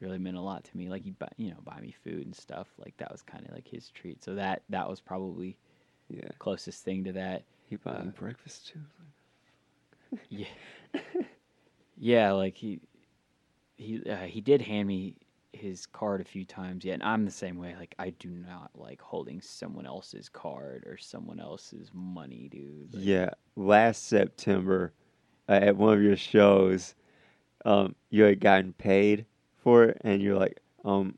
really 0.00 0.18
meant 0.18 0.36
a 0.36 0.40
lot 0.40 0.64
to 0.64 0.76
me. 0.76 0.88
Like 0.88 1.02
he'd 1.02 1.18
buy, 1.18 1.28
you 1.36 1.50
know, 1.50 1.58
buy 1.64 1.80
me 1.80 1.92
food 2.04 2.26
and 2.26 2.34
stuff. 2.34 2.68
Like 2.78 2.96
that 2.98 3.10
was 3.10 3.22
kind 3.22 3.46
of 3.46 3.54
like 3.54 3.68
his 3.68 3.90
treat. 3.90 4.22
So 4.22 4.34
that 4.34 4.62
that 4.70 4.88
was 4.88 5.00
probably 5.00 5.56
yeah, 6.08 6.30
closest 6.38 6.84
thing 6.84 7.04
to 7.04 7.12
that. 7.12 7.44
he 7.62 7.76
bought 7.76 8.00
me 8.00 8.08
Uh, 8.08 8.10
breakfast 8.10 8.68
too. 8.68 8.80
Yeah. 10.28 10.46
yeah, 11.96 12.32
like 12.32 12.56
he 12.56 12.80
he 13.76 14.02
uh, 14.08 14.24
he 14.26 14.40
did 14.40 14.62
hand 14.62 14.88
me 14.88 15.16
his 15.58 15.86
card 15.86 16.20
a 16.20 16.24
few 16.24 16.44
times. 16.44 16.84
yet, 16.84 16.94
and 16.94 17.02
I'm 17.02 17.24
the 17.24 17.30
same 17.30 17.58
way. 17.58 17.74
Like 17.78 17.94
I 17.98 18.10
do 18.10 18.30
not 18.30 18.70
like 18.74 19.00
holding 19.00 19.40
someone 19.40 19.86
else's 19.86 20.28
card 20.28 20.84
or 20.86 20.96
someone 20.96 21.40
else's 21.40 21.90
money, 21.92 22.48
dude. 22.50 22.94
Like, 22.94 23.04
Yeah, 23.04 23.30
last 23.56 24.08
September 24.08 24.92
uh, 25.48 25.52
at 25.52 25.76
one 25.76 25.94
of 25.94 26.02
your 26.02 26.16
shows, 26.16 26.94
um, 27.64 27.94
you 28.10 28.24
had 28.24 28.40
gotten 28.40 28.72
paid 28.72 29.26
for 29.56 29.84
it, 29.84 30.00
and 30.02 30.22
you're 30.22 30.38
like, 30.38 30.60
um, 30.84 31.16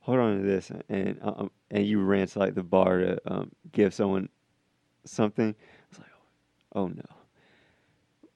hold 0.00 0.18
on 0.18 0.38
to 0.38 0.46
this, 0.46 0.70
and 0.88 1.18
um, 1.22 1.50
and 1.70 1.86
you 1.86 2.00
ran 2.00 2.26
to 2.26 2.38
like 2.38 2.54
the 2.54 2.62
bar 2.62 2.98
to 2.98 3.20
um, 3.26 3.50
give 3.72 3.92
someone 3.92 4.28
something. 5.04 5.48
I 5.48 5.86
was 5.90 5.98
like, 5.98 6.08
oh 6.74 6.88
no. 6.88 7.02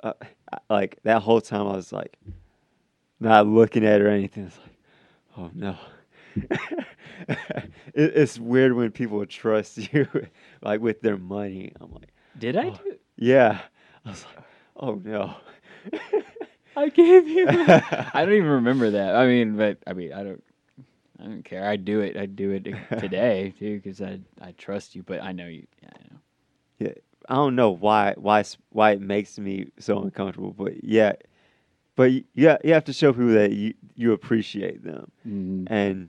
Uh, 0.01 0.13
like 0.71 0.99
that 1.03 1.23
whole 1.23 1.41
time, 1.41 1.67
I 1.67 1.77
was 1.77 1.93
like, 1.93 2.17
not 3.21 3.47
looking 3.47 3.85
at 3.85 4.01
it 4.01 4.05
or 4.05 4.11
anything. 4.11 4.45
It's 4.45 4.59
like, 4.59 4.78
oh 5.39 5.51
no. 5.55 5.77
it, 7.29 7.69
it's 7.95 8.39
weird 8.39 8.75
when 8.75 8.91
people 8.91 9.25
trust 9.27 9.79
you, 9.93 10.07
like 10.63 10.81
with 10.81 11.01
their 11.01 11.17
money. 11.17 11.73
I'm 11.81 11.93
like, 11.93 12.13
Did 12.39 12.57
I 12.57 12.69
Oh. 12.69 12.81
do? 12.85 12.97
yeah. 13.17 13.61
I 14.05 14.11
was 14.11 14.25
like, 14.37 14.45
oh 14.77 14.95
no. 15.05 15.37
I 16.77 16.89
gave 16.91 17.27
you. 17.29 17.47
I 17.49 18.25
don't 18.25 18.35
even 18.35 18.47
remember 18.51 18.91
that. 18.91 19.17
I 19.17 19.27
mean, 19.27 19.57
but 19.57 19.79
I 19.87 19.93
mean, 19.95 20.13
I 20.13 20.23
don't. 20.23 20.43
I 21.21 21.25
don't 21.25 21.45
care. 21.45 21.69
I 21.69 21.75
do 21.75 22.01
it. 22.01 22.17
I 22.17 22.27
do 22.27 22.53
it 22.53 22.65
today 23.01 23.53
too 23.59 23.81
because 23.81 24.01
I 24.01 24.21
I 24.41 24.53
trust 24.53 24.95
you. 24.95 25.03
But 25.03 25.21
I 25.23 25.33
know 25.33 25.47
you. 25.49 25.67
Yeah, 25.83 25.89
I 25.95 26.05
know. 26.89 26.93
I 27.29 27.35
don't 27.35 27.57
know 27.57 27.71
why 27.71 28.15
why 28.17 28.45
why 28.71 28.93
it 28.93 29.01
makes 29.01 29.39
me 29.39 29.71
so 29.81 30.01
uncomfortable, 30.01 30.53
but 30.53 30.85
yeah, 30.85 31.15
but 31.99 32.13
y- 32.13 32.25
yeah, 32.35 32.57
you 32.63 32.73
have 32.75 32.85
to 32.85 32.93
show 32.93 33.13
people 33.13 33.31
that 33.33 33.53
you 33.53 33.75
you 33.97 34.13
appreciate 34.13 34.85
them, 34.85 35.11
Mhm. 35.27 35.67
and 35.69 36.09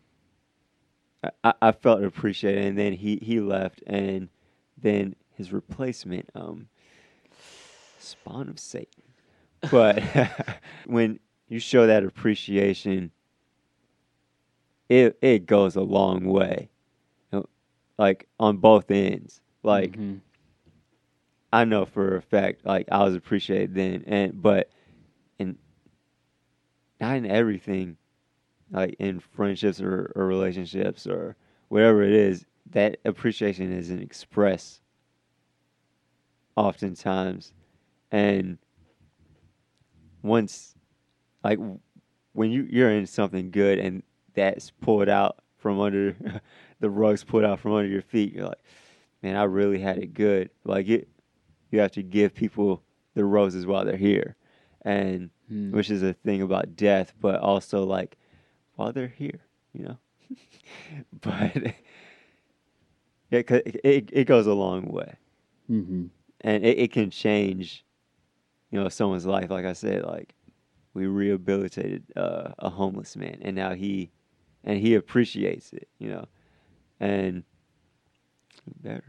I- 1.43 1.53
I, 1.61 1.71
felt 1.71 2.03
appreciated, 2.03 2.63
and 2.63 2.77
then 2.77 2.93
he 2.93 3.17
he 3.23 3.39
left, 3.41 3.81
and 3.87 4.29
then 4.77 5.15
his 5.35 5.51
replacement, 5.51 6.29
um, 6.35 6.69
spawn 7.97 8.47
of 8.49 8.59
Satan, 8.59 9.03
but 9.71 9.99
when 10.85 11.19
you 11.47 11.59
show 11.59 11.87
that 11.87 12.03
appreciation, 12.03 13.11
it 14.89 15.17
it 15.23 15.47
goes 15.47 15.75
a 15.75 15.81
long 15.81 16.25
way, 16.25 16.69
You 17.33 17.39
know, 17.39 17.45
like 17.97 18.27
on 18.39 18.57
both 18.57 18.91
ends, 18.91 19.41
like. 19.63 19.97
Mhm. 19.97 20.21
I 21.51 21.65
know 21.65 21.83
for 21.85 22.15
a 22.15 22.21
fact, 22.21 22.63
like 22.63 22.87
I 22.91 23.03
was 23.03 23.15
appreciated 23.15 23.73
then, 23.73 24.03
and 24.05 24.39
but 24.39 24.69
not 26.99 27.17
in 27.17 27.25
everything, 27.25 27.97
like 28.71 28.95
in 28.99 29.19
friendships 29.19 29.81
or, 29.81 30.11
or 30.15 30.25
relationships 30.25 31.07
or 31.07 31.35
whatever 31.69 32.03
it 32.03 32.13
is, 32.13 32.45
that 32.71 32.97
appreciation 33.05 33.71
isn't 33.71 34.01
expressed 34.01 34.81
oftentimes, 36.55 37.53
and 38.11 38.57
once, 40.21 40.75
like 41.43 41.57
when 42.33 42.51
you 42.51 42.67
you're 42.69 42.91
in 42.91 43.07
something 43.07 43.49
good 43.49 43.79
and 43.79 44.03
that's 44.33 44.71
pulled 44.81 45.09
out 45.09 45.39
from 45.57 45.79
under 45.79 46.15
the 46.79 46.89
rugs 46.89 47.23
pulled 47.23 47.45
out 47.45 47.59
from 47.59 47.73
under 47.73 47.89
your 47.89 48.01
feet, 48.01 48.33
you're 48.33 48.47
like, 48.47 48.63
man, 49.23 49.35
I 49.35 49.43
really 49.43 49.79
had 49.79 49.97
it 49.97 50.13
good. 50.13 50.49
Like 50.65 50.87
it 50.89 51.07
you 51.71 51.79
have 51.79 51.91
to 51.91 52.03
give 52.03 52.33
people 52.33 52.83
the 53.13 53.23
roses 53.25 53.65
while 53.65 53.85
they're 53.85 53.95
here 53.95 54.35
and 54.81 55.29
Mm. 55.51 55.71
which 55.71 55.89
is 55.89 56.03
a 56.03 56.13
thing 56.13 56.41
about 56.41 56.75
death 56.75 57.13
but 57.21 57.39
also 57.41 57.83
like 57.85 58.17
while 58.75 58.91
they're 58.93 59.07
here 59.07 59.41
you 59.73 59.83
know? 59.83 59.97
But 61.21 61.55
yeah 63.31 63.41
'cause 63.43 63.61
it, 63.65 63.79
it, 63.83 64.09
it 64.11 64.25
goes 64.25 64.47
a 64.47 64.53
long 64.53 64.85
way. 64.91 65.15
Mhm. 65.69 66.09
and 66.41 66.65
it, 66.65 66.77
it 66.79 66.91
can 66.91 67.09
change 67.11 67.85
you 68.71 68.79
know 68.81 68.89
someone's 68.89 69.25
life. 69.25 69.49
Like 69.51 69.65
i 69.65 69.73
said 69.73 70.03
like 70.03 70.33
we 70.93 71.07
rehabilitated 71.07 72.03
uh, 72.15 72.51
a 72.59 72.69
homeless 72.69 73.15
man 73.15 73.39
and 73.41 73.55
now 73.55 73.73
he 73.75 74.11
and 74.63 74.79
he 74.79 74.95
appreciates 74.95 75.71
it 75.73 75.87
you 75.99 76.09
know? 76.09 76.25
And 76.99 77.43
better. 78.81 79.03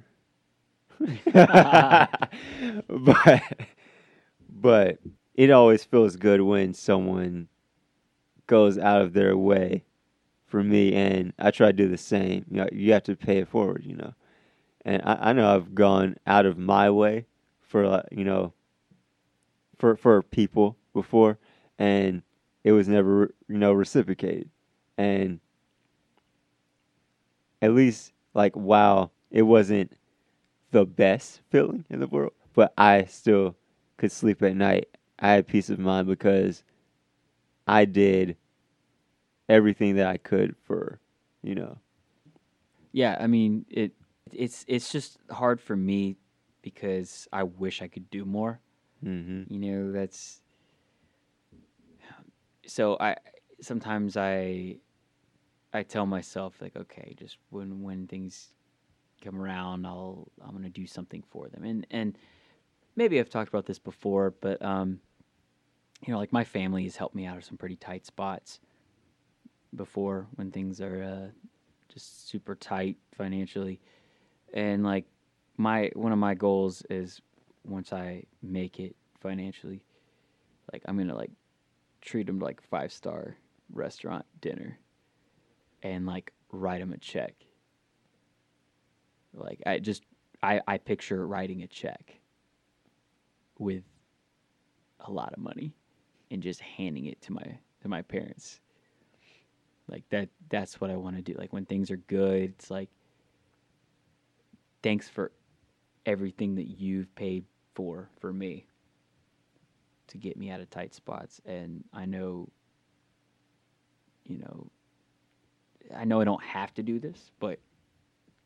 But 2.88 3.42
but 4.48 4.98
it 5.40 5.50
always 5.50 5.84
feels 5.84 6.16
good 6.16 6.42
when 6.42 6.74
someone 6.74 7.48
goes 8.46 8.76
out 8.76 9.00
of 9.00 9.14
their 9.14 9.34
way 9.38 9.82
for 10.46 10.62
me 10.62 10.92
and 10.94 11.32
I 11.38 11.50
try 11.50 11.68
to 11.68 11.72
do 11.72 11.88
the 11.88 11.96
same. 11.96 12.44
You 12.50 12.58
know, 12.58 12.68
you 12.70 12.92
have 12.92 13.04
to 13.04 13.16
pay 13.16 13.38
it 13.38 13.48
forward, 13.48 13.82
you 13.82 13.96
know. 13.96 14.12
And 14.84 15.00
I, 15.02 15.30
I 15.30 15.32
know 15.32 15.54
I've 15.54 15.74
gone 15.74 16.18
out 16.26 16.44
of 16.44 16.58
my 16.58 16.90
way 16.90 17.24
for 17.62 18.04
you 18.12 18.22
know 18.22 18.52
for 19.78 19.96
for 19.96 20.22
people 20.22 20.76
before 20.92 21.38
and 21.78 22.20
it 22.62 22.72
was 22.72 22.86
never 22.86 23.32
you 23.48 23.56
know 23.56 23.72
reciprocated. 23.72 24.50
And 24.98 25.40
at 27.62 27.72
least 27.72 28.12
like 28.34 28.54
wow, 28.54 29.10
it 29.30 29.44
wasn't 29.44 29.96
the 30.70 30.84
best 30.84 31.40
feeling 31.48 31.86
in 31.88 32.00
the 32.00 32.08
world, 32.08 32.34
but 32.52 32.74
I 32.76 33.04
still 33.04 33.56
could 33.96 34.12
sleep 34.12 34.42
at 34.42 34.54
night. 34.54 34.86
I 35.20 35.32
had 35.32 35.46
peace 35.46 35.70
of 35.70 35.78
mind 35.78 36.06
because 36.06 36.62
I 37.66 37.84
did 37.84 38.36
everything 39.48 39.96
that 39.96 40.06
I 40.06 40.16
could 40.16 40.56
for, 40.64 41.00
you 41.42 41.54
know. 41.54 41.78
Yeah, 42.92 43.16
I 43.20 43.26
mean 43.26 43.66
it. 43.68 43.92
It's 44.32 44.64
it's 44.68 44.92
just 44.92 45.18
hard 45.30 45.60
for 45.60 45.76
me 45.76 46.16
because 46.62 47.26
I 47.32 47.42
wish 47.42 47.82
I 47.82 47.88
could 47.88 48.10
do 48.10 48.24
more. 48.24 48.60
Mm-hmm. 49.04 49.52
You 49.52 49.58
know, 49.58 49.92
that's 49.92 50.40
so 52.66 52.96
I 53.00 53.16
sometimes 53.60 54.16
I 54.16 54.76
I 55.72 55.82
tell 55.82 56.06
myself 56.06 56.54
like, 56.60 56.76
okay, 56.76 57.14
just 57.18 57.36
when 57.50 57.82
when 57.82 58.06
things 58.06 58.48
come 59.22 59.40
around, 59.40 59.86
I'll 59.86 60.28
I'm 60.42 60.52
gonna 60.52 60.70
do 60.70 60.86
something 60.86 61.22
for 61.30 61.48
them. 61.48 61.64
And 61.64 61.86
and 61.90 62.18
maybe 62.96 63.18
I've 63.18 63.30
talked 63.30 63.48
about 63.48 63.66
this 63.66 63.78
before, 63.78 64.34
but 64.40 64.62
um, 64.62 65.00
you 66.06 66.12
know, 66.12 66.18
like 66.18 66.32
my 66.32 66.44
family 66.44 66.84
has 66.84 66.96
helped 66.96 67.14
me 67.14 67.26
out 67.26 67.36
of 67.36 67.44
some 67.44 67.56
pretty 67.56 67.76
tight 67.76 68.06
spots 68.06 68.60
before 69.74 70.26
when 70.36 70.50
things 70.50 70.80
are 70.80 71.02
uh, 71.02 71.30
just 71.92 72.28
super 72.28 72.54
tight 72.54 72.96
financially, 73.16 73.80
and 74.54 74.82
like 74.82 75.04
my 75.56 75.90
one 75.94 76.12
of 76.12 76.18
my 76.18 76.34
goals 76.34 76.82
is 76.88 77.20
once 77.64 77.92
I 77.92 78.24
make 78.42 78.80
it 78.80 78.96
financially, 79.20 79.82
like 80.72 80.82
I'm 80.86 80.96
gonna 80.96 81.16
like 81.16 81.32
treat 82.00 82.26
them 82.26 82.38
to 82.38 82.44
like 82.44 82.62
five 82.62 82.92
star 82.92 83.36
restaurant 83.72 84.24
dinner, 84.40 84.78
and 85.82 86.06
like 86.06 86.32
write 86.50 86.80
them 86.80 86.92
a 86.92 86.98
check. 86.98 87.34
Like 89.34 89.60
I 89.66 89.78
just 89.78 90.02
I 90.42 90.62
I 90.66 90.78
picture 90.78 91.26
writing 91.26 91.62
a 91.62 91.66
check 91.66 92.20
with 93.58 93.84
a 95.00 95.12
lot 95.12 95.34
of 95.34 95.38
money 95.38 95.74
and 96.30 96.42
just 96.42 96.60
handing 96.60 97.06
it 97.06 97.20
to 97.22 97.32
my 97.32 97.58
to 97.82 97.88
my 97.88 98.02
parents. 98.02 98.60
Like 99.88 100.08
that 100.10 100.28
that's 100.48 100.80
what 100.80 100.90
I 100.90 100.96
want 100.96 101.16
to 101.16 101.22
do. 101.22 101.34
Like 101.38 101.52
when 101.52 101.66
things 101.66 101.90
are 101.90 101.96
good, 101.96 102.54
it's 102.56 102.70
like 102.70 102.88
thanks 104.82 105.08
for 105.08 105.32
everything 106.06 106.54
that 106.54 106.68
you've 106.78 107.14
paid 107.14 107.44
for 107.74 108.08
for 108.20 108.32
me 108.32 108.66
to 110.08 110.18
get 110.18 110.36
me 110.36 110.50
out 110.50 110.60
of 110.60 110.68
tight 110.70 110.94
spots 110.94 111.40
and 111.44 111.84
I 111.92 112.04
know 112.04 112.48
you 114.24 114.38
know 114.38 114.66
I 115.94 116.04
know 116.04 116.20
I 116.20 116.24
don't 116.24 116.42
have 116.42 116.72
to 116.74 116.82
do 116.82 116.98
this, 116.98 117.30
but 117.40 117.58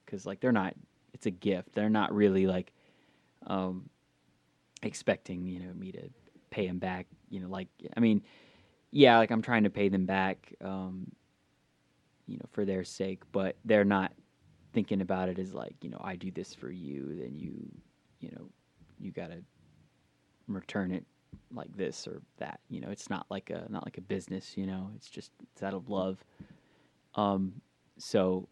cuz 0.07 0.27
like 0.27 0.40
they're 0.40 0.53
not 0.53 0.75
it's 1.12 1.27
a 1.27 1.31
gift. 1.31 1.75
They're 1.75 1.90
not 1.90 2.14
really 2.14 2.47
like 2.47 2.73
um 3.47 3.88
expecting, 4.83 5.47
you 5.47 5.61
know, 5.61 5.73
me 5.75 5.92
to 5.92 6.09
pay 6.51 6.66
them 6.66 6.79
back, 6.79 7.07
you 7.35 7.40
know, 7.40 7.49
like 7.49 7.68
I 7.97 8.01
mean, 8.01 8.23
yeah, 8.90 9.18
like 9.18 9.31
I'm 9.31 9.42
trying 9.42 9.64
to 9.64 9.70
pay 9.70 9.88
them 9.88 10.07
back 10.07 10.55
um 10.62 11.12
you 12.27 12.37
know, 12.38 12.47
for 12.53 12.64
their 12.64 12.85
sake, 12.85 13.23
but 13.33 13.57
they're 13.64 13.85
not 13.85 14.12
thinking 14.73 15.01
about 15.01 15.29
it 15.29 15.38
as 15.38 15.53
like, 15.53 15.75
you 15.83 15.90
know, 15.90 16.01
I 16.03 16.16
do 16.16 16.31
this 16.31 16.55
for 16.55 16.70
you, 16.70 17.16
then 17.20 17.37
you, 17.37 17.53
you 18.20 18.31
know, 18.33 18.49
you 18.99 19.12
got 19.12 19.31
to 19.31 19.42
return 20.49 20.90
it 20.90 21.05
like 21.53 21.75
this 21.77 22.07
or 22.07 22.23
that. 22.38 22.61
You 22.68 22.81
know, 22.81 22.88
it's 22.90 23.11
not 23.11 23.27
like 23.31 23.51
a 23.51 23.66
not 23.68 23.85
like 23.85 23.99
a 23.99 24.03
business, 24.03 24.57
you 24.57 24.66
know. 24.66 24.90
It's 24.97 25.09
just 25.09 25.33
it's 25.53 25.62
out 25.62 25.75
of 25.75 25.88
love. 25.88 26.25
Um 27.14 27.61
so 27.99 28.49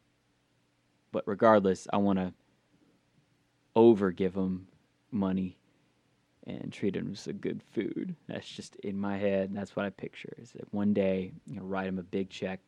but 1.13 1.25
regardless, 1.27 1.87
I 1.93 1.99
want 1.99 2.19
to 2.19 2.33
over 3.75 4.11
give 4.11 4.35
them 4.35 4.69
money 5.11 5.57
and 6.47 6.73
treat 6.73 6.97
as 6.97 7.27
a 7.27 7.33
good 7.33 7.63
food. 7.73 8.15
That's 8.29 8.49
just 8.49 8.77
in 8.77 8.99
my 8.99 9.17
head. 9.17 9.51
That's 9.55 9.77
what 9.77 9.87
I 9.87 9.91
picture. 9.91 10.33
Is 10.39 10.53
that 10.53 10.73
one 10.73 10.93
day, 10.93 11.33
you 11.47 11.57
know, 11.57 11.63
write 11.63 11.87
them 11.87 11.99
a 11.99 12.03
big 12.03 12.31
check, 12.31 12.61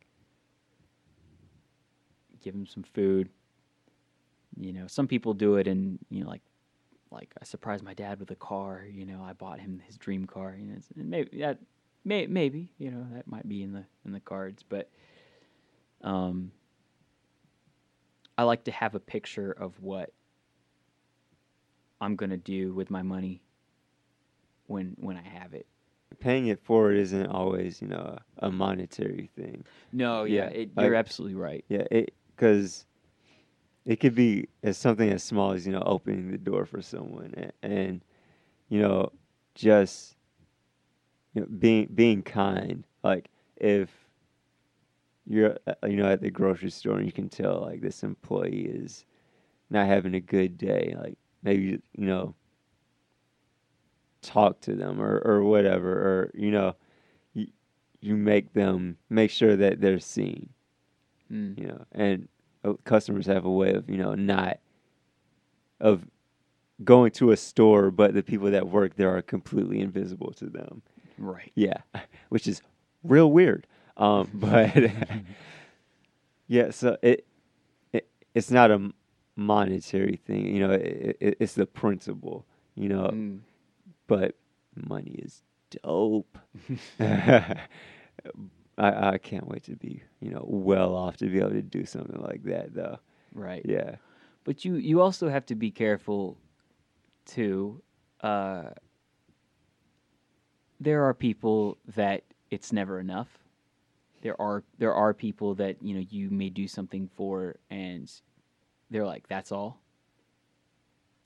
give 2.41 2.53
them 2.53 2.65
some 2.65 2.83
food. 2.83 3.29
You 4.57 4.71
know, 4.71 4.87
some 4.87 5.07
people 5.07 5.33
do 5.33 5.55
it 5.57 5.67
and 5.67 5.99
you 6.09 6.23
know, 6.23 6.29
like, 6.29 6.41
like 7.11 7.33
I 7.41 7.43
surprised 7.43 7.83
my 7.83 7.93
dad 7.93 8.19
with 8.19 8.31
a 8.31 8.35
car. 8.35 8.85
You 8.89 9.05
know, 9.05 9.21
I 9.21 9.33
bought 9.33 9.59
him 9.59 9.81
his 9.85 9.97
dream 9.97 10.25
car. 10.25 10.55
You 10.57 10.67
know, 10.67 10.77
and 10.97 11.09
maybe 11.09 11.39
that, 11.39 11.59
may, 12.05 12.27
maybe 12.27 12.71
you 12.77 12.91
know, 12.91 13.05
that 13.13 13.27
might 13.27 13.47
be 13.47 13.63
in 13.63 13.73
the 13.73 13.83
in 14.05 14.13
the 14.13 14.21
cards. 14.21 14.63
But, 14.67 14.89
um, 16.01 16.51
I 18.37 18.43
like 18.43 18.63
to 18.65 18.71
have 18.71 18.95
a 18.95 18.99
picture 18.99 19.51
of 19.51 19.81
what 19.81 20.13
I'm 21.99 22.15
gonna 22.15 22.37
do 22.37 22.73
with 22.73 22.89
my 22.89 23.01
money 23.01 23.41
when 24.67 24.95
when 24.99 25.17
I 25.17 25.21
have 25.21 25.53
it. 25.53 25.67
Paying 26.19 26.47
it 26.47 26.61
forward 26.63 26.95
isn't 26.97 27.27
always, 27.27 27.81
you 27.81 27.87
know, 27.87 28.17
a, 28.39 28.47
a 28.47 28.51
monetary 28.51 29.29
thing. 29.35 29.65
No, 29.91 30.23
yeah, 30.23 30.45
Yeah, 30.45 30.49
it, 30.49 30.77
like- 30.77 30.85
you're 30.85 30.95
absolutely 30.95 31.35
right. 31.35 31.65
Yeah, 31.67 31.83
it 31.91 32.13
because 32.35 32.85
it 33.85 33.99
could 33.99 34.15
be 34.15 34.47
as 34.63 34.77
something 34.77 35.09
as 35.11 35.23
small 35.23 35.51
as 35.51 35.65
you 35.65 35.71
know 35.73 35.83
opening 35.85 36.31
the 36.31 36.37
door 36.37 36.65
for 36.65 36.81
someone 36.81 37.33
and, 37.37 37.51
and 37.61 38.01
you 38.69 38.79
know 38.79 39.11
just 39.55 40.15
you 41.33 41.41
know 41.41 41.47
being 41.59 41.89
being 41.93 42.21
kind. 42.23 42.85
Like 43.03 43.29
if 43.57 43.89
you're 45.27 45.57
uh, 45.67 45.73
you 45.87 45.97
know 45.97 46.09
at 46.09 46.21
the 46.21 46.29
grocery 46.29 46.69
store 46.69 46.97
and 46.97 47.05
you 47.05 47.11
can 47.11 47.29
tell 47.29 47.61
like 47.61 47.81
this 47.81 48.03
employee 48.03 48.65
is 48.65 49.05
not 49.69 49.87
having 49.87 50.13
a 50.15 50.19
good 50.19 50.57
day, 50.57 50.95
like 50.99 51.17
maybe 51.43 51.81
you 51.93 52.05
know 52.05 52.35
talk 54.25 54.59
to 54.61 54.73
them 54.75 54.99
or 55.01 55.19
or 55.23 55.43
whatever 55.43 55.91
or 55.91 56.31
you 56.33 56.49
know 56.51 56.75
you 57.33 57.45
you 58.01 58.15
make 58.15 58.53
them 58.53 58.97
make 59.09 59.29
sure 59.31 59.55
that 59.55 59.79
they're 59.81 59.99
seen 59.99 60.49
Mm. 61.31 61.57
you 61.59 61.67
know 61.67 61.85
and 61.91 62.27
uh, 62.63 62.73
customers 62.83 63.25
have 63.25 63.45
a 63.45 63.51
way 63.51 63.73
of 63.73 63.89
you 63.89 63.97
know 63.97 64.13
not 64.13 64.59
of 65.79 66.05
going 66.83 67.11
to 67.13 67.31
a 67.31 67.37
store 67.37 67.89
but 67.89 68.13
the 68.13 68.21
people 68.21 68.51
that 68.51 68.67
work 68.67 68.95
there 68.95 69.15
are 69.15 69.21
completely 69.23 69.79
invisible 69.79 70.31
to 70.33 70.45
them 70.45 70.81
Right. 71.17 71.51
yeah 71.55 71.77
which 72.29 72.45
is 72.47 72.61
real 73.03 73.31
weird 73.31 73.65
um 73.97 74.29
but 74.35 74.75
yeah 76.47 76.69
so 76.71 76.97
it, 77.01 77.25
it 77.93 78.07
it's 78.33 78.51
not 78.51 78.69
a 78.71 78.91
monetary 79.35 80.19
thing 80.25 80.45
you 80.55 80.59
know 80.65 80.73
it, 80.73 81.17
it, 81.19 81.37
it's 81.39 81.53
the 81.53 81.65
principle 81.65 82.45
you 82.75 82.87
know 82.89 83.09
Mm. 83.13 83.39
But 84.07 84.35
money 84.75 85.19
is 85.23 85.43
dope 85.71 86.37
I, 86.99 87.57
I 89.13 89.17
can't 89.17 89.47
wait 89.47 89.63
to 89.63 89.75
be, 89.75 90.03
you 90.19 90.31
know, 90.31 90.43
well 90.47 90.95
off 90.95 91.17
to 91.17 91.27
be 91.27 91.39
able 91.39 91.51
to 91.51 91.61
do 91.61 91.85
something 91.85 92.21
like 92.21 92.43
that, 92.43 92.73
though. 92.73 92.99
Right. 93.33 93.65
Yeah, 93.65 93.95
But 94.43 94.65
you 94.65 94.75
you 94.75 95.01
also 95.01 95.29
have 95.29 95.45
to 95.47 95.55
be 95.55 95.71
careful 95.71 96.37
too. 97.25 97.81
Uh, 98.21 98.71
there 100.79 101.03
are 101.03 101.13
people 101.13 101.77
that 101.95 102.23
it's 102.51 102.71
never 102.73 102.99
enough. 102.99 103.39
There 104.21 104.39
are 104.41 104.63
there 104.77 104.93
are 104.93 105.13
people 105.13 105.55
that 105.55 105.81
you 105.81 105.95
know 105.95 106.05
you 106.09 106.29
may 106.29 106.49
do 106.49 106.67
something 106.67 107.09
for 107.15 107.55
and 107.69 108.11
they're 108.89 109.05
like 109.05 109.27
that's 109.27 109.51
all. 109.51 109.81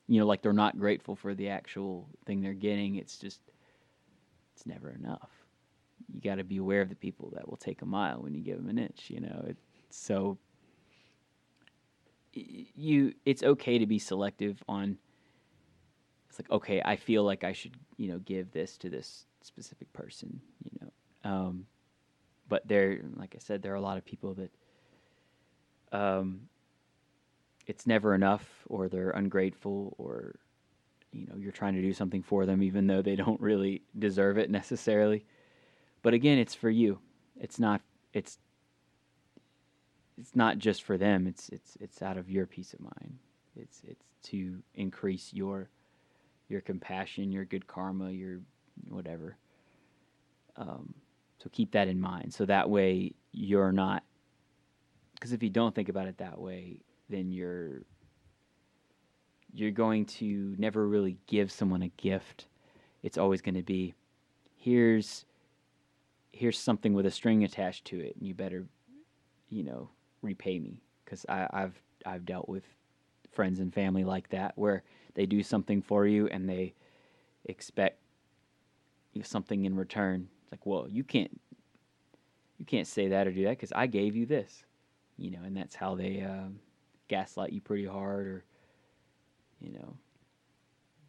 You 0.10 0.20
know, 0.20 0.26
like 0.26 0.42
they're 0.42 0.54
not 0.54 0.78
grateful 0.78 1.16
for 1.16 1.34
the 1.36 1.50
actual 1.50 2.10
thing 2.26 2.42
they're 2.42 2.54
getting. 2.54 2.96
It's 2.96 3.18
just 3.18 3.40
it's 4.56 4.66
never 4.66 4.90
enough. 4.92 5.30
You 6.12 6.20
got 6.20 6.36
to 6.36 6.44
be 6.44 6.58
aware 6.58 6.82
of 6.82 6.90
the 6.90 6.96
people 6.96 7.32
that 7.36 7.48
will 7.48 7.58
take 7.58 7.82
a 7.82 7.86
mile 7.86 8.22
when 8.22 8.34
you 8.34 8.42
give 8.42 8.58
them 8.58 8.70
an 8.70 8.80
inch. 8.80 9.10
You 9.10 9.22
know, 9.22 9.46
it's 9.48 9.62
so 9.92 10.38
you 12.34 13.14
it's 13.26 13.44
okay 13.44 13.78
to 13.78 13.86
be 13.86 14.00
selective 14.00 14.64
on 14.68 14.98
it's 16.30 16.40
like 16.40 16.50
okay 16.52 16.82
i 16.86 16.96
feel 16.96 17.24
like 17.24 17.44
i 17.44 17.52
should 17.52 17.74
you 17.98 18.08
know 18.08 18.20
give 18.20 18.52
this 18.52 18.78
to 18.78 18.90
this 18.90 19.26
specific 19.42 19.92
person 19.94 20.40
you 20.64 20.72
know 20.82 21.30
um 21.30 21.66
but 22.48 22.68
there 22.68 23.00
like 23.16 23.34
i 23.36 23.40
said 23.40 23.62
there 23.62 23.74
are 23.74 23.78
a 23.78 23.82
lot 23.82 23.98
of 23.98 24.06
people 24.06 24.36
that 24.36 24.52
um 25.92 26.42
it's 27.70 27.88
never 27.88 28.14
enough 28.14 28.66
or 28.68 28.90
they're 28.90 29.12
ungrateful 29.12 29.96
or 29.98 30.36
you 31.14 31.26
know 31.28 31.36
you're 31.38 31.52
trying 31.52 31.76
to 31.76 31.82
do 31.82 31.94
something 31.94 32.22
for 32.24 32.46
them 32.46 32.62
even 32.62 32.88
though 32.88 33.02
they 33.02 33.16
don't 33.16 33.40
really 33.42 33.82
deserve 33.98 34.38
it 34.38 34.50
necessarily 34.50 35.26
but 36.02 36.14
again 36.14 36.38
it's 36.38 36.56
for 36.56 36.70
you 36.70 37.00
it's 37.40 37.60
not 37.60 37.82
it's 38.14 38.40
it's 40.20 40.36
not 40.36 40.58
just 40.58 40.84
for 40.84 40.98
them. 40.98 41.28
It's 41.28 41.50
it's 41.50 41.78
it's 41.80 42.02
out 42.02 42.18
of 42.18 42.30
your 42.30 42.46
peace 42.46 42.74
of 42.74 42.82
mind. 42.82 43.18
It's 43.56 43.82
it's 43.88 44.06
to 44.24 44.62
increase 44.76 45.34
your 45.34 45.70
your 46.50 46.62
compassion, 46.62 47.32
your 47.32 47.46
good 47.46 47.68
karma, 47.68 48.12
your 48.12 48.40
whatever. 48.90 49.38
Um, 50.58 50.94
so 51.42 51.50
keep 51.52 51.72
that 51.72 51.88
in 51.88 52.02
mind. 52.02 52.34
So 52.34 52.46
that 52.46 52.70
way 52.70 53.14
you're 53.32 53.72
not 53.72 54.04
because 55.14 55.32
if 55.32 55.42
you 55.42 55.50
don't 55.50 55.74
think 55.74 55.90
about 55.90 56.08
it 56.08 56.18
that 56.18 56.40
way, 56.40 56.82
then 57.10 57.32
you're 57.32 57.82
you're 59.52 59.72
going 59.72 60.06
to 60.06 60.56
never 60.58 60.88
really 60.88 61.18
give 61.26 61.52
someone 61.52 61.82
a 61.82 61.90
gift. 61.90 62.46
It's 63.02 63.18
always 63.18 63.42
going 63.42 63.56
to 63.56 63.64
be 63.64 63.94
here's 64.56 65.26
here's 66.32 66.60
something 66.60 66.94
with 66.94 67.06
a 67.06 67.12
string 67.12 67.44
attached 67.44 67.86
to 67.86 68.00
it, 68.00 68.16
and 68.18 68.28
you 68.28 68.34
better 68.34 68.66
you 69.50 69.64
know 69.64 69.90
repay 70.22 70.60
me 70.60 70.82
because 71.04 71.26
I've 71.28 71.82
I've 72.06 72.26
dealt 72.26 72.48
with 72.48 72.64
friends 73.32 73.60
and 73.60 73.74
family 73.74 74.04
like 74.04 74.30
that 74.30 74.54
where 74.56 74.84
they 75.16 75.26
do 75.26 75.44
something 75.44 75.82
for 75.82 76.06
you 76.06 76.28
and 76.28 76.48
they 76.50 76.74
expect 77.46 78.00
something 79.24 79.66
in 79.66 79.76
return. 79.76 80.28
It's 80.44 80.52
like, 80.52 80.66
well, 80.66 80.88
you 80.90 81.04
can't 81.04 81.40
you 82.58 82.66
can't 82.66 82.88
say 82.88 83.08
that 83.10 83.28
or 83.28 83.32
do 83.32 83.44
that 83.44 83.52
because 83.52 83.72
I 83.72 83.88
gave 83.88 84.16
you 84.16 84.26
this, 84.26 84.66
you 85.18 85.32
know, 85.32 85.40
and 85.44 85.56
that's 85.56 85.76
how 85.76 85.96
they 85.96 86.22
um, 86.22 86.60
gaslight 87.10 87.52
you 87.54 87.62
pretty 87.62 87.86
hard 87.86 88.28
or 88.28 88.46
you 89.62 89.74
know. 89.74 89.96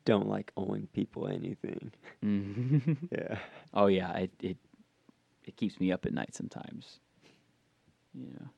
don't 0.04 0.28
like 0.28 0.52
owing 0.56 0.88
people 0.92 1.28
anything. 1.28 1.92
Mm-hmm. 2.24 2.92
Yeah, 3.12 3.38
oh 3.74 3.86
yeah, 3.88 4.12
it, 4.18 4.30
it 4.42 4.56
it 5.44 5.56
keeps 5.56 5.80
me 5.80 5.92
up 5.92 6.06
at 6.06 6.12
night 6.14 6.34
sometimes. 6.34 7.00
You 8.14 8.28
know, 8.34 8.48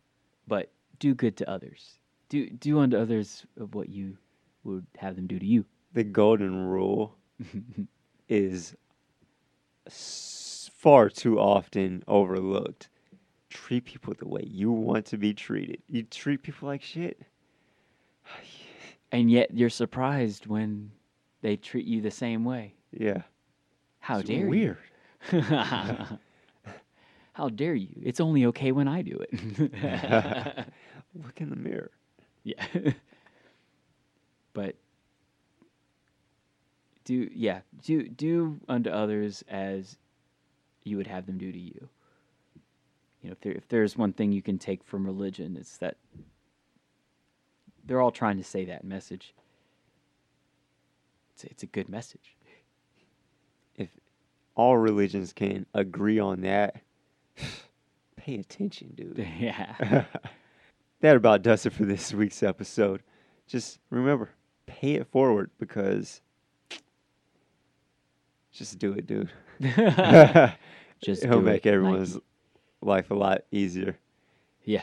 but 0.48 0.70
do 0.98 1.14
good 1.14 1.37
to 1.38 1.50
others. 1.50 1.98
Do 2.31 2.48
do 2.50 2.78
unto 2.81 2.96
others 2.98 3.44
of 3.61 3.74
what 3.74 3.88
you 3.90 4.16
would 4.64 4.87
have 4.98 5.16
them 5.16 5.26
do 5.26 5.38
to 5.38 5.46
you. 5.46 5.64
the 5.92 6.05
golden 6.05 6.66
rule 6.66 7.16
is 8.28 8.76
far 9.90 11.09
too 11.11 11.38
often 11.38 12.02
overlooked. 12.09 12.88
Treat 13.50 13.85
people 13.85 14.14
the 14.18 14.28
way 14.28 14.42
you 14.46 14.72
want 14.72 15.07
to 15.07 15.18
be 15.18 15.35
treated. 15.35 15.83
You 15.88 16.05
treat 16.05 16.42
people 16.42 16.68
like 16.68 16.83
shit. 16.83 17.20
And 19.11 19.31
yet 19.31 19.57
you're 19.57 19.71
surprised 19.71 20.47
when 20.47 20.90
they 21.42 21.57
treat 21.57 21.87
you 21.87 22.01
the 22.01 22.11
same 22.11 22.45
way. 22.45 22.75
Yeah, 22.92 23.23
How 24.01 24.18
it's 24.18 24.29
dare 24.29 24.47
weird. 24.47 24.77
you? 25.33 25.38
Weird. 25.40 25.55
How 27.35 27.49
dare 27.49 27.75
you? 27.75 27.88
It's 28.03 28.21
only 28.21 28.45
okay 28.47 28.73
when 28.73 28.88
I 28.88 29.01
do 29.03 29.18
it. 29.31 29.33
Look 31.14 31.40
in 31.40 31.51
the 31.51 31.57
mirror. 31.57 31.90
yeah. 32.45 32.64
but 34.53 34.77
do 37.05 37.29
yeah, 37.35 37.61
do 37.83 38.07
do 38.09 38.61
unto 38.68 38.90
others 38.90 39.42
as 39.49 39.97
you 40.85 40.97
would 40.97 41.07
have 41.07 41.27
them 41.27 41.38
do 41.38 41.51
to 41.51 41.59
you. 41.59 41.88
You 43.23 43.29
know, 43.29 43.33
if 43.33 43.40
there 43.40 43.53
if 43.53 43.68
there's 43.68 43.97
one 43.97 44.12
thing 44.12 44.33
you 44.33 44.42
can 44.42 44.59
take 44.59 44.85
from 44.85 45.05
religion, 45.07 45.57
it's 45.59 45.79
that 45.79 45.97
they're 47.85 48.01
all 48.01 48.11
trying 48.11 48.37
to 48.38 48.45
say 48.45 48.64
that 48.66 48.85
message. 48.85 49.35
It's 51.35 51.45
a, 51.45 51.51
it's 51.51 51.62
a 51.62 51.66
good 51.66 51.88
message. 51.88 52.37
If 53.77 53.90
all 54.55 54.77
religions 54.77 55.33
can 55.33 55.66
agree 55.75 56.18
on 56.18 56.42
that, 56.42 56.83
pay 58.16 58.37
attention, 58.37 58.92
dude. 58.95 59.27
yeah. 59.38 60.05
that 61.01 61.16
about 61.16 61.43
does 61.43 61.66
it 61.66 61.72
for 61.72 61.85
this 61.85 62.12
week's 62.12 62.43
episode. 62.43 63.03
Just 63.47 63.78
remember, 63.91 64.30
pay 64.66 64.95
it 64.95 65.07
forward 65.09 65.51
because 65.59 66.20
just 68.53 68.78
do 68.78 68.93
it, 68.93 69.07
dude. 69.07 69.30
Just 71.03 71.24
It'll 71.24 71.41
make 71.43 71.66
everyone's 71.66 72.16
life 72.80 73.11
a 73.11 73.14
lot 73.14 73.43
easier. 73.51 73.99
Yeah. 74.64 74.83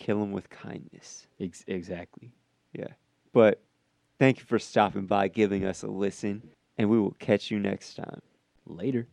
Kill 0.00 0.18
them 0.18 0.32
with 0.32 0.48
kindness. 0.48 1.26
Ex- 1.38 1.64
exactly. 1.66 2.32
Yeah. 2.72 2.88
But 3.34 3.62
thank 4.18 4.38
you 4.38 4.44
for 4.46 4.58
stopping 4.58 5.04
by, 5.04 5.28
giving 5.28 5.66
us 5.66 5.82
a 5.82 5.88
listen, 5.88 6.42
and 6.78 6.88
we 6.88 6.98
will 6.98 7.14
catch 7.18 7.50
you 7.50 7.58
next 7.58 7.94
time. 7.96 8.22
Later. 8.66 9.06